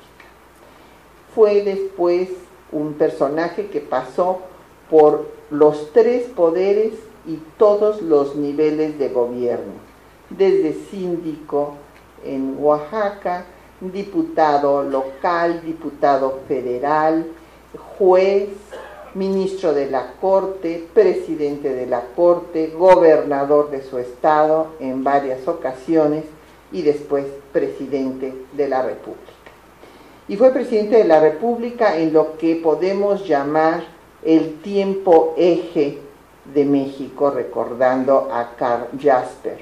Fue 1.35 1.63
después 1.63 2.29
un 2.73 2.95
personaje 2.95 3.69
que 3.69 3.81
pasó 3.81 4.41
por 4.91 5.29
los 5.51 5.93
tres 5.93 6.27
poderes 6.27 6.95
y 7.27 7.37
todos 7.57 8.03
los 8.03 8.37
niveles 8.37 8.99
de 8.99 9.09
gobierno, 9.09 9.73
desde 10.31 10.75
síndico 10.91 11.75
en 12.25 12.57
Oaxaca, 12.59 13.45
diputado 13.81 14.83
local, 14.83 15.63
diputado 15.65 16.41
federal, 16.47 17.27
juez, 17.97 18.49
ministro 19.15 19.73
de 19.73 19.91
la 19.91 20.15
Corte, 20.21 20.87
presidente 20.95 21.75
de 21.75 21.87
la 21.87 22.03
Corte, 22.15 22.73
gobernador 22.77 23.71
de 23.71 23.83
su 23.83 23.99
estado 23.99 24.69
en 24.81 25.03
varias 25.05 25.47
ocasiones 25.49 26.25
y 26.73 26.83
después 26.83 27.25
presidente 27.53 28.33
de 28.53 28.69
la 28.69 28.83
República. 28.83 29.33
Y 30.29 30.37
fue 30.37 30.53
presidente 30.53 30.97
de 30.97 31.05
la 31.05 31.21
República 31.21 31.97
en 31.97 32.13
lo 32.13 32.39
que 32.39 32.57
podemos 32.57 33.27
llamar 33.27 33.83
el 34.23 34.61
tiempo 34.61 35.35
eje 35.37 35.99
de 36.55 36.65
México, 36.65 37.31
recordando 37.31 38.29
a 38.33 38.55
Carl 38.57 38.89
Jasper. 39.01 39.59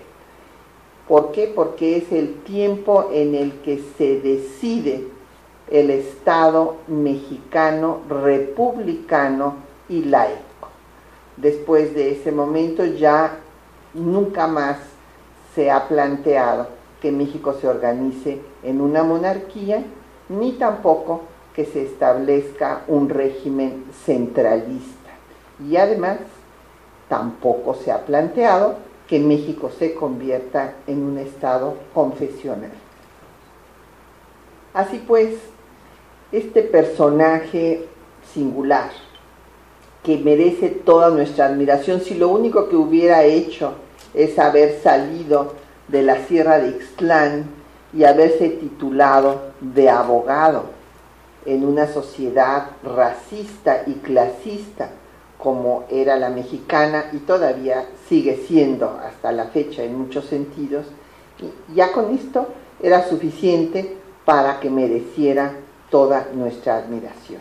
¿Por 1.07 1.33
qué? 1.33 1.51
Porque 1.55 1.97
es 1.97 2.13
el 2.13 2.43
tiempo 2.43 3.09
en 3.13 3.35
el 3.35 3.53
que 3.61 3.83
se 3.97 4.21
decide 4.21 5.07
el 5.71 5.91
Estado 5.91 6.77
mexicano 6.87 8.01
republicano 8.09 9.57
y 9.89 10.05
laico. 10.05 10.69
Después 11.37 11.95
de 11.95 12.13
ese 12.13 12.33
momento 12.33 12.85
ya 12.85 13.37
nunca 13.95 14.47
más 14.47 14.79
se 15.55 15.71
ha 15.71 15.89
planteado 15.89 16.69
que 17.01 17.13
México 17.13 17.55
se 17.61 17.69
organice 17.69 18.41
en 18.63 18.81
una 18.81 19.03
monarquía, 19.03 19.85
ni 20.29 20.53
tampoco 20.53 21.23
que 21.55 21.65
se 21.65 21.83
establezca 21.83 22.83
un 22.89 23.09
régimen 23.09 23.85
centralista. 24.05 25.11
Y 25.65 25.77
además, 25.77 26.19
tampoco 27.09 27.75
se 27.75 27.91
ha 27.91 28.05
planteado 28.05 28.77
que 29.09 29.19
México 29.19 29.71
se 29.77 29.95
convierta 29.95 30.75
en 30.87 31.03
un 31.03 31.19
Estado 31.19 31.75
confesional. 31.95 32.71
Así 34.75 35.03
pues, 35.07 35.35
este 36.33 36.63
personaje 36.63 37.87
singular, 38.33 38.91
que 40.03 40.19
merece 40.19 40.69
toda 40.69 41.11
nuestra 41.11 41.47
admiración, 41.47 42.01
si 42.01 42.15
lo 42.15 42.29
único 42.29 42.69
que 42.69 42.77
hubiera 42.77 43.25
hecho 43.25 43.73
es 44.15 44.39
haber 44.39 44.81
salido 44.81 45.55
de 45.89 46.03
la 46.03 46.27
Sierra 46.27 46.59
de 46.59 46.69
Ixtlán 46.69 47.47
y 47.93 48.05
haberse 48.05 48.49
titulado 48.51 49.53
de 49.61 49.89
abogado 49.89 50.65
en 51.47 51.65
una 51.65 51.87
sociedad 51.87 52.71
racista 52.83 53.85
y 53.87 53.95
clasista 53.95 54.91
como 55.39 55.85
era 55.89 56.17
la 56.17 56.31
mexicana 56.31 57.07
y 57.13 57.19
todavía 57.19 57.87
sigue 58.09 58.37
siendo 58.49 58.99
hasta 59.03 59.33
la 59.33 59.45
fecha 59.47 59.85
en 59.85 59.97
muchos 59.97 60.27
sentidos, 60.27 60.87
y 61.41 61.75
ya 61.75 61.93
con 61.93 62.15
esto 62.15 62.49
era 62.83 63.09
suficiente 63.09 63.97
para 64.25 64.61
que 64.61 64.69
mereciera 64.69 65.53
toda 65.91 66.29
nuestra 66.33 66.77
admiración. 66.77 67.41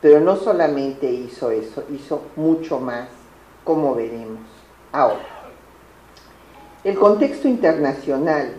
Pero 0.00 0.20
no 0.20 0.36
solamente 0.36 1.10
hizo 1.10 1.50
eso, 1.50 1.84
hizo 1.90 2.22
mucho 2.36 2.80
más, 2.80 3.08
como 3.64 3.94
veremos 3.94 4.40
ahora. 4.90 5.24
El 6.82 6.98
contexto 6.98 7.46
internacional 7.46 8.54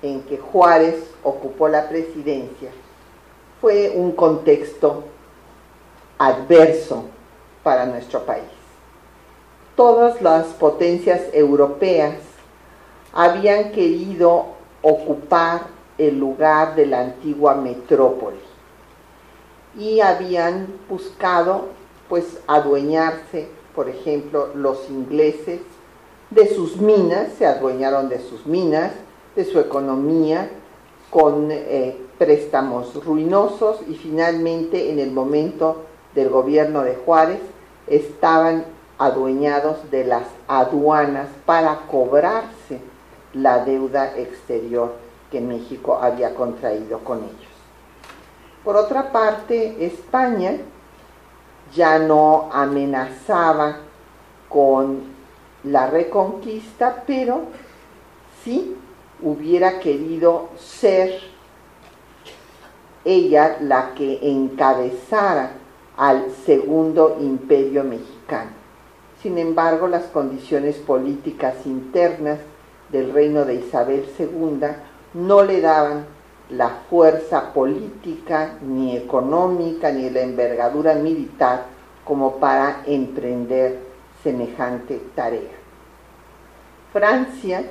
en 0.00 0.22
que 0.22 0.38
Juárez 0.38 1.10
ocupó 1.24 1.68
la 1.68 1.88
presidencia 1.88 2.70
fue 3.60 3.92
un 3.96 4.12
contexto 4.12 5.02
adverso 6.18 7.06
para 7.64 7.86
nuestro 7.86 8.24
país. 8.24 8.44
Todas 9.74 10.22
las 10.22 10.46
potencias 10.46 11.22
europeas 11.32 12.14
habían 13.12 13.72
querido 13.72 14.46
ocupar 14.82 15.62
el 15.98 16.18
lugar 16.18 16.76
de 16.76 16.86
la 16.86 17.00
antigua 17.00 17.56
metrópoli 17.56 18.45
y 19.78 20.00
habían 20.00 20.66
buscado 20.88 21.68
pues 22.08 22.38
adueñarse, 22.46 23.48
por 23.74 23.88
ejemplo, 23.88 24.48
los 24.54 24.88
ingleses 24.88 25.60
de 26.30 26.54
sus 26.54 26.76
minas, 26.76 27.28
se 27.38 27.46
adueñaron 27.46 28.08
de 28.08 28.20
sus 28.20 28.46
minas, 28.46 28.92
de 29.34 29.44
su 29.44 29.60
economía, 29.60 30.50
con 31.10 31.48
eh, 31.50 31.96
préstamos 32.18 33.04
ruinosos 33.04 33.78
y 33.88 33.94
finalmente 33.94 34.90
en 34.90 34.98
el 34.98 35.12
momento 35.12 35.84
del 36.14 36.30
gobierno 36.30 36.82
de 36.82 36.96
Juárez 36.96 37.40
estaban 37.86 38.64
adueñados 38.98 39.90
de 39.90 40.04
las 40.04 40.26
aduanas 40.48 41.28
para 41.44 41.86
cobrarse 41.90 42.80
la 43.34 43.64
deuda 43.64 44.16
exterior 44.16 44.94
que 45.30 45.40
México 45.40 45.98
había 46.00 46.34
contraído 46.34 47.00
con 47.00 47.18
ellos. 47.18 47.45
Por 48.66 48.76
otra 48.76 49.12
parte, 49.12 49.86
España 49.86 50.56
ya 51.72 52.00
no 52.00 52.48
amenazaba 52.52 53.76
con 54.48 55.02
la 55.62 55.86
reconquista, 55.86 57.04
pero 57.06 57.42
sí 58.42 58.74
hubiera 59.22 59.78
querido 59.78 60.48
ser 60.58 61.12
ella 63.04 63.58
la 63.60 63.94
que 63.94 64.18
encabezara 64.32 65.52
al 65.96 66.32
segundo 66.44 67.18
imperio 67.20 67.84
mexicano. 67.84 68.50
Sin 69.22 69.38
embargo, 69.38 69.86
las 69.86 70.06
condiciones 70.06 70.74
políticas 70.78 71.54
internas 71.66 72.40
del 72.90 73.12
reino 73.12 73.44
de 73.44 73.54
Isabel 73.54 74.08
II 74.18 74.66
no 75.14 75.44
le 75.44 75.60
daban 75.60 76.15
la 76.50 76.68
fuerza 76.88 77.52
política, 77.52 78.58
ni 78.62 78.96
económica, 78.96 79.90
ni 79.90 80.10
la 80.10 80.20
envergadura 80.22 80.94
militar 80.94 81.64
como 82.04 82.36
para 82.36 82.82
emprender 82.86 83.78
semejante 84.22 85.00
tarea. 85.14 85.56
Francia 86.92 87.64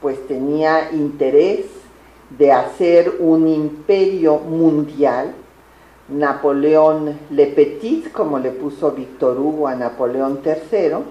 pues 0.00 0.26
tenía 0.26 0.90
interés 0.92 1.66
de 2.30 2.52
hacer 2.52 3.16
un 3.18 3.48
imperio 3.48 4.38
mundial. 4.38 5.34
Napoleón 6.08 7.18
Le 7.30 7.46
Petit, 7.46 8.10
como 8.10 8.38
le 8.38 8.50
puso 8.50 8.90
Víctor 8.92 9.38
Hugo 9.38 9.68
a 9.68 9.76
Napoleón 9.76 10.40
III, 10.44 11.04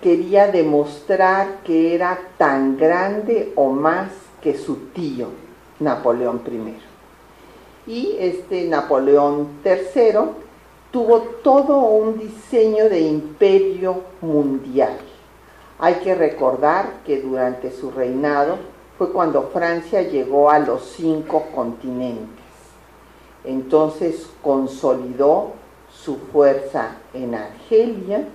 quería 0.00 0.48
demostrar 0.48 1.58
que 1.64 1.94
era 1.94 2.18
tan 2.36 2.76
grande 2.76 3.52
o 3.54 3.70
más 3.70 4.10
que 4.42 4.56
su 4.56 4.76
tío, 4.92 5.28
Napoleón 5.80 6.42
I. 7.86 7.90
Y 7.90 8.16
este 8.18 8.64
Napoleón 8.66 9.48
III 9.64 10.18
tuvo 10.90 11.20
todo 11.42 11.78
un 11.78 12.18
diseño 12.18 12.88
de 12.88 13.00
imperio 13.00 14.02
mundial 14.20 14.96
Hay 15.78 15.96
que 15.96 16.14
recordar 16.14 17.00
que 17.04 17.20
durante 17.20 17.70
su 17.70 17.90
reinado 17.90 18.56
fue 18.96 19.12
cuando 19.12 19.50
Francia 19.52 20.02
llegó 20.02 20.50
a 20.50 20.58
los 20.58 20.82
cinco 20.96 21.46
continentes. 21.54 22.44
Entonces 23.44 24.26
consolidó 24.42 25.52
su 25.92 26.16
fuerza 26.16 26.96
en 27.12 27.34
Argelia, 27.34 28.26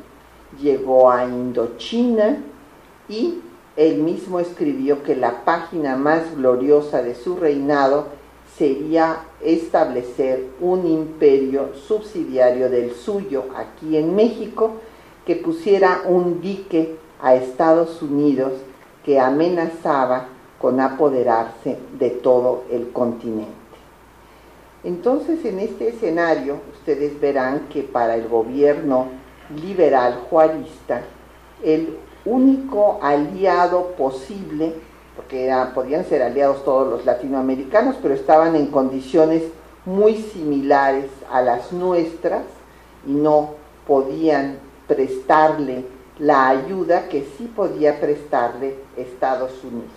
llegó 0.62 1.10
a 1.10 1.26
Indochina 1.26 2.38
y 3.10 3.40
él 3.78 4.00
mismo 4.00 4.40
escribió 4.40 5.04
que 5.04 5.16
la 5.16 5.46
página 5.46 5.96
más 5.96 6.36
gloriosa 6.36 7.02
de 7.02 7.16
su 7.16 7.38
reinado 7.38 8.08
sería 8.58 9.24
establecer 9.42 10.46
un 10.60 10.86
imperio 10.86 11.70
subsidiario 11.76 12.70
del 12.70 12.94
suyo 12.94 13.46
aquí 13.56 13.96
en 13.96 14.16
México 14.16 14.74
que 15.26 15.36
pusiera 15.36 16.02
un 16.06 16.42
dique 16.42 16.98
a 17.22 17.36
Estados 17.36 18.02
Unidos 18.02 18.52
que 19.06 19.20
amenazaba 19.20 20.28
con 20.60 20.80
apoderarse 20.80 21.78
de 21.98 22.10
todo 22.10 22.64
el 22.70 22.92
continente. 22.92 23.52
Entonces, 24.84 25.46
en 25.46 25.60
este 25.60 25.90
escenario, 25.90 26.60
ustedes 26.74 27.20
verán 27.20 27.68
que 27.70 27.84
para 27.84 28.16
el 28.16 28.28
gobierno 28.28 29.08
liberal 29.64 30.26
juarista, 30.30 31.02
el 31.64 31.98
único 32.26 33.00
aliado 33.02 33.94
posible, 33.98 34.74
porque 35.16 35.54
podían 35.74 36.06
ser 36.06 36.22
aliados 36.22 36.64
todos 36.64 36.90
los 36.90 37.06
latinoamericanos, 37.06 37.96
pero 38.02 38.14
estaban 38.14 38.56
en 38.56 38.68
condiciones 38.68 39.44
muy 39.86 40.16
similares 40.16 41.10
a 41.32 41.42
las 41.42 41.72
nuestras 41.72 42.44
y 43.06 43.12
no 43.12 43.56
podían 43.88 44.60
prestarle 44.88 45.86
la 46.20 46.50
ayuda 46.50 47.08
que 47.10 47.28
sí 47.38 47.52
podía 47.56 48.00
prestarle 48.00 48.76
Estados 48.96 49.64
Unidos. 49.64 49.90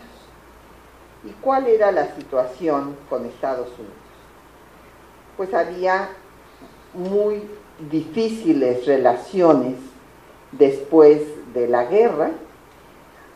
¿Y 1.25 1.31
cuál 1.41 1.67
era 1.67 1.93
la 1.93 2.15
situación 2.15 2.97
con 3.09 3.27
Estados 3.27 3.69
Unidos? 3.79 3.95
Pues 5.37 5.53
había 5.53 6.09
muy 6.95 7.43
difíciles 7.91 8.87
relaciones 8.87 9.77
después 10.53 11.23
de 11.55 11.69
la 11.69 11.85
guerra. 11.85 12.31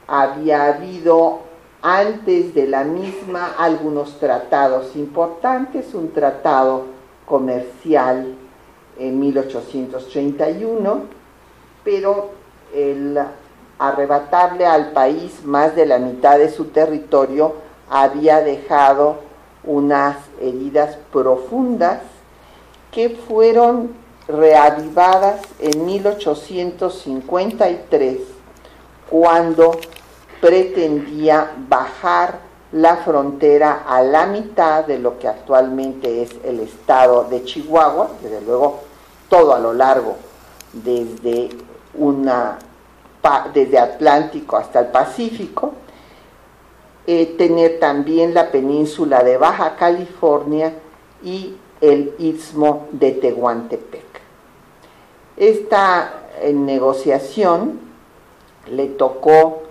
Había 0.07 0.67
habido 0.67 1.41
antes 1.83 2.55
de 2.55 2.67
la 2.67 2.85
misma 2.85 3.55
algunos 3.57 4.19
tratados 4.19 4.97
importantes, 4.97 5.95
un 5.95 6.13
tratado 6.13 6.87
comercial 7.25 8.35
en 8.99 9.21
1831, 9.21 11.03
pero 11.85 12.31
el 12.75 13.19
arrebatarle 13.79 14.67
al 14.67 14.91
país 14.93 15.45
más 15.45 15.77
de 15.77 15.87
la 15.87 15.99
mitad 15.99 16.39
de 16.39 16.51
su 16.51 16.67
territorio 16.67 17.55
había 17.89 18.41
dejado 18.41 19.19
unas 19.65 20.17
heridas 20.41 20.99
profundas 21.13 22.01
que 22.91 23.11
fueron 23.11 23.91
reavivadas 24.29 25.41
en 25.59 25.87
1853 25.87 28.19
cuando 29.09 29.73
pretendía 30.41 31.53
bajar 31.69 32.47
la 32.73 32.97
frontera 32.99 33.85
a 33.89 34.03
la 34.03 34.27
mitad 34.27 34.85
de 34.85 34.99
lo 34.99 35.19
que 35.19 35.27
actualmente 35.27 36.23
es 36.23 36.37
el 36.45 36.61
estado 36.61 37.25
de 37.25 37.43
Chihuahua, 37.45 38.11
desde 38.23 38.43
luego 38.43 38.81
todo 39.29 39.55
a 39.55 39.59
lo 39.59 39.73
largo 39.73 40.17
desde 40.73 41.49
una 41.95 42.59
desde 43.53 43.79
Atlántico 43.79 44.57
hasta 44.57 44.81
el 44.81 44.87
Pacífico, 44.87 45.75
eh, 47.07 47.35
tener 47.37 47.79
también 47.79 48.33
la 48.33 48.51
península 48.51 49.23
de 49.23 49.37
Baja 49.37 49.77
California 49.77 50.73
y 51.23 51.57
el 51.81 52.15
istmo 52.19 52.87
de 52.93 53.13
Tehuantepec. 53.13 54.08
Esta 55.39 56.25
eh, 56.41 56.53
negociación 56.53 57.79
le 58.69 58.87
tocó 58.87 59.63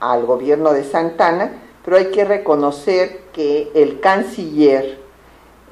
al 0.00 0.26
gobierno 0.26 0.72
de 0.72 0.82
Santana, 0.82 1.62
pero 1.84 1.96
hay 1.96 2.06
que 2.06 2.24
reconocer 2.24 3.20
que 3.32 3.70
el 3.76 4.00
canciller 4.00 4.98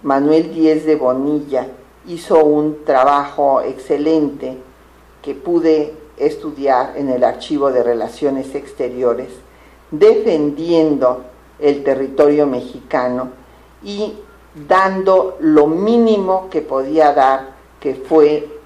Manuel 0.05 0.55
Díez 0.55 0.87
de 0.87 0.95
Bonilla 0.95 1.67
hizo 2.07 2.45
un 2.45 2.85
trabajo 2.85 3.61
excelente 3.61 4.57
que 5.21 5.35
pude 5.35 5.95
estudiar 6.17 6.93
en 6.97 7.09
el 7.09 7.25
Archivo 7.25 7.73
de 7.73 7.83
Relaciones 7.83 8.55
Exteriores, 8.55 9.31
defendiendo 9.91 11.25
el 11.59 11.83
territorio 11.83 12.47
mexicano 12.47 13.31
y 13.83 14.15
dando 14.69 15.39
lo 15.41 15.67
mínimo 15.67 16.49
que 16.51 16.63
podía 16.63 17.13
dar, 17.13 17.57
que 17.81 17.97
fue 17.97 18.60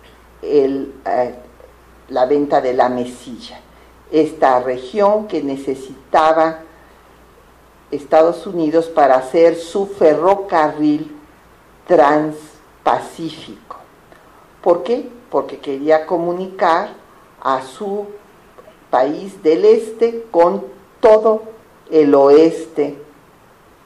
eh, 0.45 1.35
la 2.09 2.27
venta 2.27 2.61
de 2.61 2.75
la 2.75 2.89
mesilla, 2.89 3.61
esta 4.11 4.61
región 4.61 5.27
que 5.27 5.43
necesitaba 5.43 6.61
Estados 7.91 8.47
Unidos 8.47 8.87
para 8.87 9.17
hacer 9.17 9.57
su 9.57 9.87
ferrocarril 9.87 11.17
transpacífico. 11.87 13.77
¿Por 14.63 14.83
qué? 14.83 15.09
Porque 15.31 15.59
quería 15.59 16.07
comunicar 16.07 16.91
a 17.41 17.63
su 17.63 18.07
país 18.91 19.43
del 19.43 19.65
este 19.65 20.25
con 20.31 20.65
todo 21.01 21.43
el 21.91 22.15
oeste, 22.15 22.99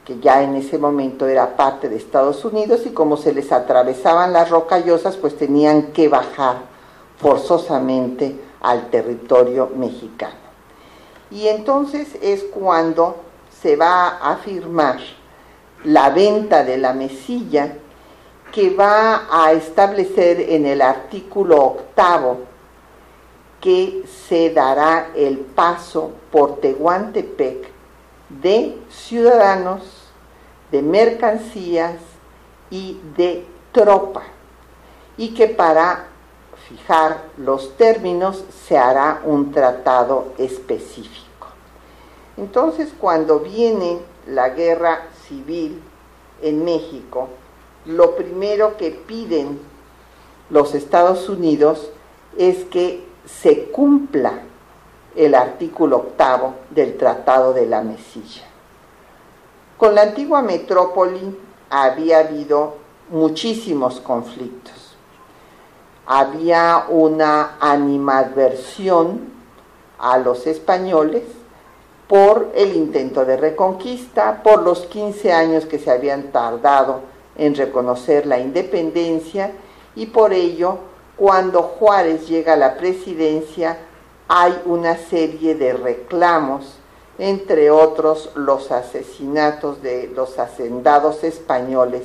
que 0.09 0.19
ya 0.19 0.41
en 0.41 0.55
ese 0.55 0.79
momento 0.79 1.27
era 1.27 1.55
parte 1.55 1.87
de 1.87 1.95
Estados 1.95 2.43
Unidos, 2.43 2.81
y 2.87 2.89
como 2.89 3.15
se 3.15 3.31
les 3.31 3.51
atravesaban 3.51 4.33
las 4.33 4.49
rocallosas, 4.49 5.15
pues 5.17 5.37
tenían 5.37 5.91
que 5.93 6.09
bajar 6.09 6.63
forzosamente 7.19 8.35
al 8.59 8.89
territorio 8.89 9.69
mexicano. 9.75 10.49
Y 11.29 11.47
entonces 11.47 12.07
es 12.23 12.41
cuando 12.43 13.17
se 13.61 13.75
va 13.75 14.17
a 14.17 14.37
firmar 14.37 14.97
la 15.83 16.09
venta 16.09 16.63
de 16.63 16.79
la 16.79 16.93
mesilla 16.93 17.75
que 18.51 18.71
va 18.71 19.27
a 19.31 19.51
establecer 19.51 20.41
en 20.41 20.65
el 20.65 20.81
artículo 20.81 21.63
octavo 21.63 22.37
que 23.61 24.05
se 24.27 24.49
dará 24.49 25.11
el 25.15 25.37
paso 25.37 26.13
por 26.31 26.59
Tehuantepec 26.61 27.69
de 28.29 28.75
ciudadanos, 28.89 29.98
de 30.71 30.81
mercancías 30.81 31.95
y 32.69 32.99
de 33.17 33.45
tropa, 33.71 34.23
y 35.17 35.33
que 35.33 35.47
para 35.47 36.07
fijar 36.67 37.23
los 37.37 37.75
términos 37.77 38.43
se 38.67 38.77
hará 38.77 39.21
un 39.25 39.51
tratado 39.51 40.33
específico. 40.37 41.47
Entonces, 42.37 42.93
cuando 42.97 43.39
viene 43.39 43.99
la 44.27 44.49
guerra 44.49 45.07
civil 45.27 45.81
en 46.41 46.63
México, 46.63 47.29
lo 47.85 48.15
primero 48.15 48.77
que 48.77 48.91
piden 48.91 49.59
los 50.49 50.75
Estados 50.75 51.27
Unidos 51.29 51.91
es 52.37 52.65
que 52.65 53.05
se 53.25 53.65
cumpla 53.65 54.33
el 55.15 55.35
artículo 55.35 55.97
octavo 55.97 56.55
del 56.69 56.97
Tratado 56.97 57.53
de 57.53 57.65
la 57.65 57.81
Mesilla. 57.81 58.48
Con 59.79 59.95
la 59.95 60.01
antigua 60.01 60.41
metrópoli 60.41 61.39
había 61.69 62.19
habido 62.19 62.75
muchísimos 63.09 64.01
conflictos. 64.01 64.97
Había 66.05 66.87
una 66.89 67.55
animadversión 67.61 69.31
a 69.97 70.17
los 70.17 70.47
españoles 70.47 71.23
por 72.09 72.51
el 72.55 72.75
intento 72.75 73.23
de 73.23 73.37
reconquista, 73.37 74.43
por 74.43 74.63
los 74.63 74.81
15 74.81 75.31
años 75.31 75.65
que 75.65 75.79
se 75.79 75.91
habían 75.91 76.23
tardado 76.33 76.99
en 77.37 77.55
reconocer 77.55 78.25
la 78.25 78.37
independencia 78.37 79.53
y 79.95 80.07
por 80.07 80.33
ello 80.33 80.79
cuando 81.15 81.61
Juárez 81.61 82.27
llega 82.27 82.51
a 82.51 82.57
la 82.57 82.75
presidencia, 82.75 83.77
hay 84.27 84.61
una 84.65 84.97
serie 84.97 85.55
de 85.55 85.71
reclamos, 85.71 86.78
entre 87.19 87.69
otros 87.69 88.31
los 88.35 88.71
asesinatos 88.71 89.83
de 89.83 90.07
los 90.15 90.39
hacendados 90.39 91.23
españoles 91.23 92.03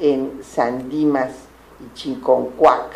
en 0.00 0.40
Sandimas 0.42 1.32
y 1.80 1.94
Chinconcuac. 1.94 2.86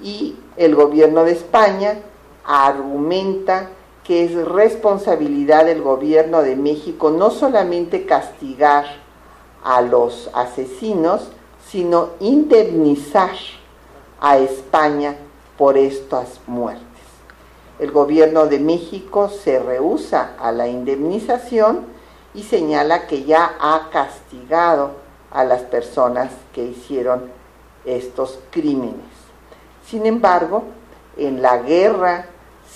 Y 0.00 0.36
el 0.56 0.74
gobierno 0.74 1.24
de 1.24 1.32
España 1.32 1.98
argumenta 2.44 3.68
que 4.02 4.24
es 4.24 4.34
responsabilidad 4.34 5.66
del 5.66 5.82
gobierno 5.82 6.42
de 6.42 6.56
México 6.56 7.10
no 7.10 7.30
solamente 7.30 8.06
castigar 8.06 8.84
a 9.62 9.80
los 9.80 10.30
asesinos, 10.34 11.28
sino 11.70 12.10
indemnizar 12.20 13.32
a 14.20 14.38
España 14.38 15.16
por 15.56 15.78
estas 15.78 16.40
muertes. 16.46 16.93
El 17.78 17.90
gobierno 17.90 18.46
de 18.46 18.60
México 18.60 19.28
se 19.28 19.58
rehúsa 19.58 20.34
a 20.38 20.52
la 20.52 20.68
indemnización 20.68 21.86
y 22.32 22.44
señala 22.44 23.06
que 23.06 23.24
ya 23.24 23.56
ha 23.60 23.90
castigado 23.90 24.92
a 25.30 25.44
las 25.44 25.62
personas 25.62 26.30
que 26.52 26.62
hicieron 26.62 27.30
estos 27.84 28.38
crímenes. 28.50 28.94
Sin 29.86 30.06
embargo, 30.06 30.64
en 31.16 31.42
la 31.42 31.58
guerra 31.58 32.26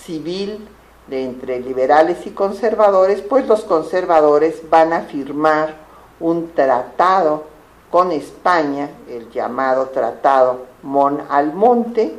civil 0.04 0.68
de 1.06 1.24
entre 1.24 1.60
liberales 1.60 2.26
y 2.26 2.30
conservadores, 2.30 3.22
pues 3.22 3.46
los 3.46 3.62
conservadores 3.62 4.68
van 4.68 4.92
a 4.92 5.02
firmar 5.02 5.76
un 6.20 6.52
tratado 6.52 7.44
con 7.90 8.12
España, 8.12 8.90
el 9.08 9.30
llamado 9.30 9.86
Tratado 9.86 10.66
Mon 10.82 11.22
Almonte, 11.30 12.18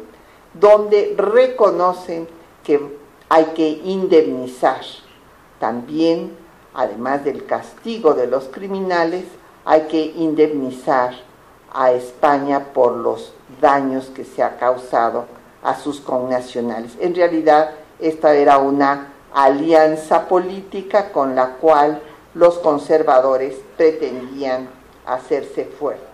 donde 0.53 1.13
reconocen 1.17 2.27
que 2.69 2.99
hay 3.29 3.45
que 3.55 3.67
indemnizar 3.83 4.81
también, 5.59 6.37
además 6.75 7.25
del 7.25 7.47
castigo 7.47 8.13
de 8.13 8.27
los 8.27 8.43
criminales, 8.49 9.25
hay 9.65 9.87
que 9.87 10.13
indemnizar 10.15 11.15
a 11.73 11.91
España 11.93 12.65
por 12.71 12.95
los 12.95 13.33
daños 13.59 14.11
que 14.11 14.23
se 14.23 14.43
ha 14.43 14.57
causado 14.57 15.25
a 15.63 15.79
sus 15.79 15.99
connacionales. 15.99 16.95
En 16.99 17.15
realidad, 17.15 17.71
esta 17.97 18.35
era 18.35 18.59
una 18.59 19.13
alianza 19.33 20.27
política 20.27 21.11
con 21.11 21.33
la 21.35 21.55
cual 21.55 22.03
los 22.35 22.59
conservadores 22.59 23.55
pretendían 23.77 24.69
hacerse 25.07 25.65
fuertes. 25.65 26.08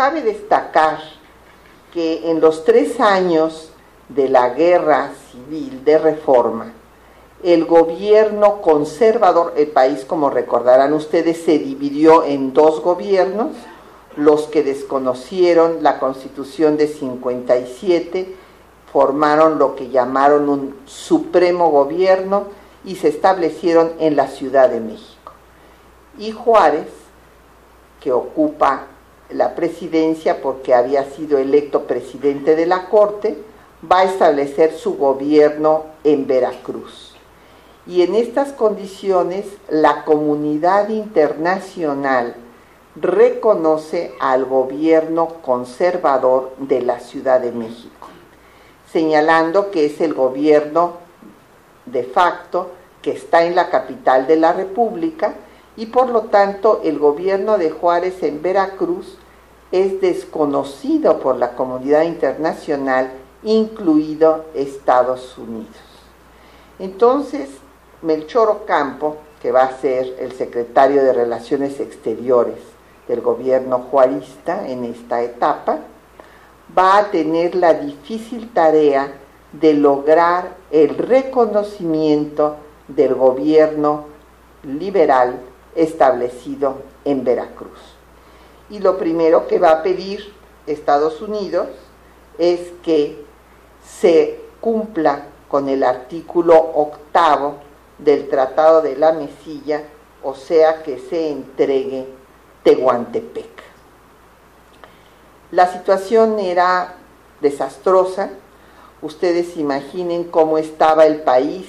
Cabe 0.00 0.22
destacar 0.22 0.98
que 1.92 2.30
en 2.30 2.40
los 2.40 2.64
tres 2.64 3.00
años 3.00 3.70
de 4.08 4.30
la 4.30 4.48
guerra 4.48 5.10
civil 5.30 5.84
de 5.84 5.98
reforma, 5.98 6.72
el 7.42 7.66
gobierno 7.66 8.62
conservador, 8.62 9.52
el 9.58 9.66
país 9.66 10.06
como 10.06 10.30
recordarán 10.30 10.94
ustedes, 10.94 11.42
se 11.42 11.58
dividió 11.58 12.24
en 12.24 12.54
dos 12.54 12.80
gobiernos, 12.80 13.48
los 14.16 14.44
que 14.44 14.62
desconocieron 14.62 15.82
la 15.82 15.98
constitución 15.98 16.78
de 16.78 16.88
57 16.88 18.34
formaron 18.90 19.58
lo 19.58 19.76
que 19.76 19.90
llamaron 19.90 20.48
un 20.48 20.76
supremo 20.86 21.68
gobierno 21.68 22.44
y 22.86 22.96
se 22.96 23.08
establecieron 23.08 23.92
en 23.98 24.16
la 24.16 24.28
Ciudad 24.28 24.70
de 24.70 24.80
México. 24.80 25.32
Y 26.18 26.32
Juárez, 26.32 26.88
que 28.00 28.12
ocupa 28.12 28.86
la 29.32 29.54
presidencia 29.54 30.42
porque 30.42 30.74
había 30.74 31.04
sido 31.04 31.38
electo 31.38 31.84
presidente 31.84 32.56
de 32.56 32.66
la 32.66 32.88
Corte, 32.88 33.38
va 33.90 34.00
a 34.00 34.04
establecer 34.04 34.72
su 34.72 34.96
gobierno 34.96 35.84
en 36.04 36.26
Veracruz. 36.26 37.14
Y 37.86 38.02
en 38.02 38.14
estas 38.14 38.52
condiciones 38.52 39.46
la 39.68 40.04
comunidad 40.04 40.88
internacional 40.90 42.34
reconoce 42.96 44.12
al 44.20 44.44
gobierno 44.44 45.28
conservador 45.42 46.52
de 46.58 46.82
la 46.82 47.00
Ciudad 47.00 47.40
de 47.40 47.52
México, 47.52 48.08
señalando 48.92 49.70
que 49.70 49.86
es 49.86 50.00
el 50.00 50.12
gobierno 50.12 50.94
de 51.86 52.02
facto 52.04 52.70
que 53.02 53.12
está 53.12 53.44
en 53.44 53.54
la 53.54 53.70
capital 53.70 54.26
de 54.26 54.36
la 54.36 54.52
República 54.52 55.34
y 55.76 55.86
por 55.86 56.10
lo 56.10 56.22
tanto 56.22 56.80
el 56.84 56.98
gobierno 56.98 57.56
de 57.56 57.70
Juárez 57.70 58.22
en 58.22 58.42
Veracruz 58.42 59.16
es 59.72 60.00
desconocido 60.00 61.20
por 61.20 61.36
la 61.36 61.52
comunidad 61.52 62.02
internacional, 62.02 63.10
incluido 63.42 64.46
Estados 64.54 65.38
Unidos. 65.38 65.76
Entonces, 66.78 67.48
Melchor 68.02 68.48
Ocampo, 68.48 69.16
que 69.40 69.52
va 69.52 69.62
a 69.62 69.78
ser 69.78 70.16
el 70.18 70.32
secretario 70.32 71.02
de 71.02 71.12
Relaciones 71.12 71.80
Exteriores 71.80 72.58
del 73.06 73.20
gobierno 73.20 73.86
juarista 73.90 74.68
en 74.68 74.84
esta 74.84 75.22
etapa, 75.22 75.78
va 76.76 76.98
a 76.98 77.10
tener 77.10 77.54
la 77.54 77.74
difícil 77.74 78.50
tarea 78.52 79.12
de 79.52 79.74
lograr 79.74 80.56
el 80.70 80.96
reconocimiento 80.96 82.56
del 82.88 83.14
gobierno 83.14 84.06
liberal 84.62 85.40
establecido 85.74 86.76
en 87.04 87.24
Veracruz. 87.24 87.89
Y 88.70 88.78
lo 88.78 88.96
primero 88.98 89.46
que 89.48 89.58
va 89.58 89.70
a 89.70 89.82
pedir 89.82 90.32
Estados 90.66 91.20
Unidos 91.20 91.68
es 92.38 92.60
que 92.82 93.24
se 93.84 94.40
cumpla 94.60 95.24
con 95.48 95.68
el 95.68 95.82
artículo 95.82 96.54
octavo 96.56 97.56
del 97.98 98.28
Tratado 98.28 98.80
de 98.82 98.96
la 98.96 99.12
Mesilla, 99.12 99.82
o 100.22 100.34
sea 100.34 100.82
que 100.82 100.98
se 100.98 101.30
entregue 101.30 102.06
Tehuantepec. 102.62 103.48
La 105.50 105.66
situación 105.66 106.38
era 106.38 106.94
desastrosa. 107.40 108.30
Ustedes 109.02 109.56
imaginen 109.56 110.24
cómo 110.24 110.58
estaba 110.58 111.06
el 111.06 111.22
país 111.22 111.66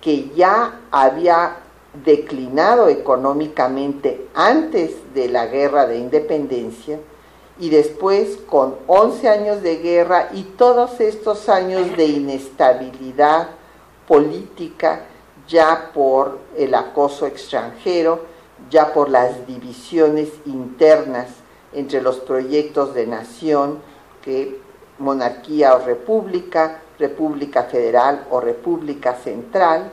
que 0.00 0.30
ya 0.30 0.80
había 0.90 1.56
declinado 2.04 2.88
económicamente 2.88 4.28
antes 4.34 4.94
de 5.14 5.28
la 5.28 5.46
guerra 5.46 5.86
de 5.86 5.98
independencia 5.98 6.98
y 7.58 7.68
después 7.68 8.38
con 8.48 8.76
11 8.86 9.28
años 9.28 9.62
de 9.62 9.78
guerra 9.78 10.30
y 10.32 10.44
todos 10.44 11.00
estos 11.00 11.48
años 11.48 11.96
de 11.96 12.06
inestabilidad 12.06 13.48
política 14.06 15.02
ya 15.46 15.90
por 15.92 16.38
el 16.56 16.74
acoso 16.74 17.26
extranjero, 17.26 18.20
ya 18.70 18.92
por 18.92 19.10
las 19.10 19.46
divisiones 19.46 20.28
internas 20.46 21.28
entre 21.72 22.00
los 22.00 22.18
proyectos 22.20 22.94
de 22.94 23.06
nación, 23.06 23.78
que 24.22 24.60
monarquía 24.98 25.74
o 25.74 25.84
república, 25.84 26.82
república 26.98 27.64
federal 27.64 28.26
o 28.30 28.40
república 28.40 29.14
central, 29.14 29.90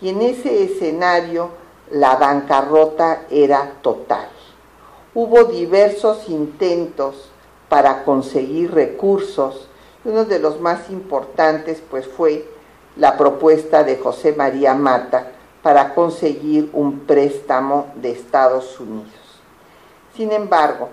y 0.00 0.10
en 0.10 0.22
ese 0.22 0.64
escenario 0.64 1.50
la 1.90 2.16
bancarrota 2.16 3.22
era 3.30 3.72
total. 3.82 4.28
Hubo 5.14 5.44
diversos 5.44 6.28
intentos 6.28 7.30
para 7.68 8.04
conseguir 8.04 8.72
recursos, 8.72 9.68
uno 10.04 10.24
de 10.24 10.38
los 10.38 10.60
más 10.60 10.90
importantes 10.90 11.82
pues 11.90 12.06
fue 12.06 12.48
la 12.96 13.16
propuesta 13.16 13.84
de 13.84 13.96
José 13.96 14.32
María 14.32 14.74
Mata 14.74 15.32
para 15.62 15.94
conseguir 15.94 16.70
un 16.72 17.00
préstamo 17.00 17.88
de 17.96 18.12
Estados 18.12 18.78
Unidos. 18.80 19.12
Sin 20.16 20.32
embargo, 20.32 20.88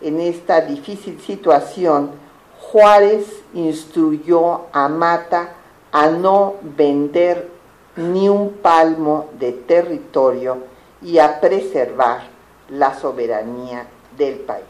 en 0.00 0.20
esta 0.20 0.60
difícil 0.60 1.20
situación, 1.20 2.10
Juárez 2.60 3.26
instruyó 3.54 4.62
a 4.72 4.88
Mata 4.88 5.50
a 5.92 6.08
no 6.08 6.54
vender 6.62 7.53
ni 7.96 8.28
un 8.28 8.54
palmo 8.54 9.30
de 9.38 9.52
territorio 9.52 10.58
y 11.02 11.18
a 11.18 11.40
preservar 11.40 12.22
la 12.68 12.94
soberanía 12.98 13.86
del 14.16 14.40
país. 14.40 14.64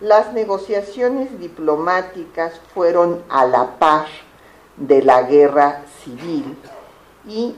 Las 0.00 0.32
negociaciones 0.32 1.38
diplomáticas 1.38 2.60
fueron 2.74 3.22
a 3.28 3.44
la 3.46 3.78
par 3.78 4.06
de 4.76 5.02
la 5.02 5.22
guerra 5.22 5.82
civil 6.02 6.56
y 7.28 7.54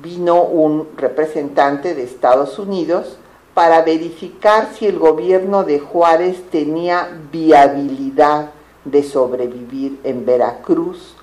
vino 0.00 0.42
un 0.42 0.88
representante 0.96 1.94
de 1.94 2.04
Estados 2.04 2.58
Unidos 2.58 3.18
para 3.52 3.82
verificar 3.82 4.70
si 4.72 4.86
el 4.86 4.98
gobierno 4.98 5.64
de 5.64 5.78
Juárez 5.78 6.42
tenía 6.50 7.20
viabilidad 7.30 8.50
de 8.86 9.02
sobrevivir 9.02 10.00
en 10.04 10.24
Veracruz 10.24 11.16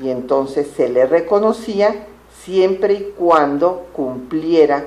y 0.00 0.10
entonces 0.10 0.68
se 0.76 0.88
le 0.88 1.06
reconocía 1.06 2.06
siempre 2.44 2.94
y 2.94 3.14
cuando 3.16 3.86
cumpliera 3.92 4.84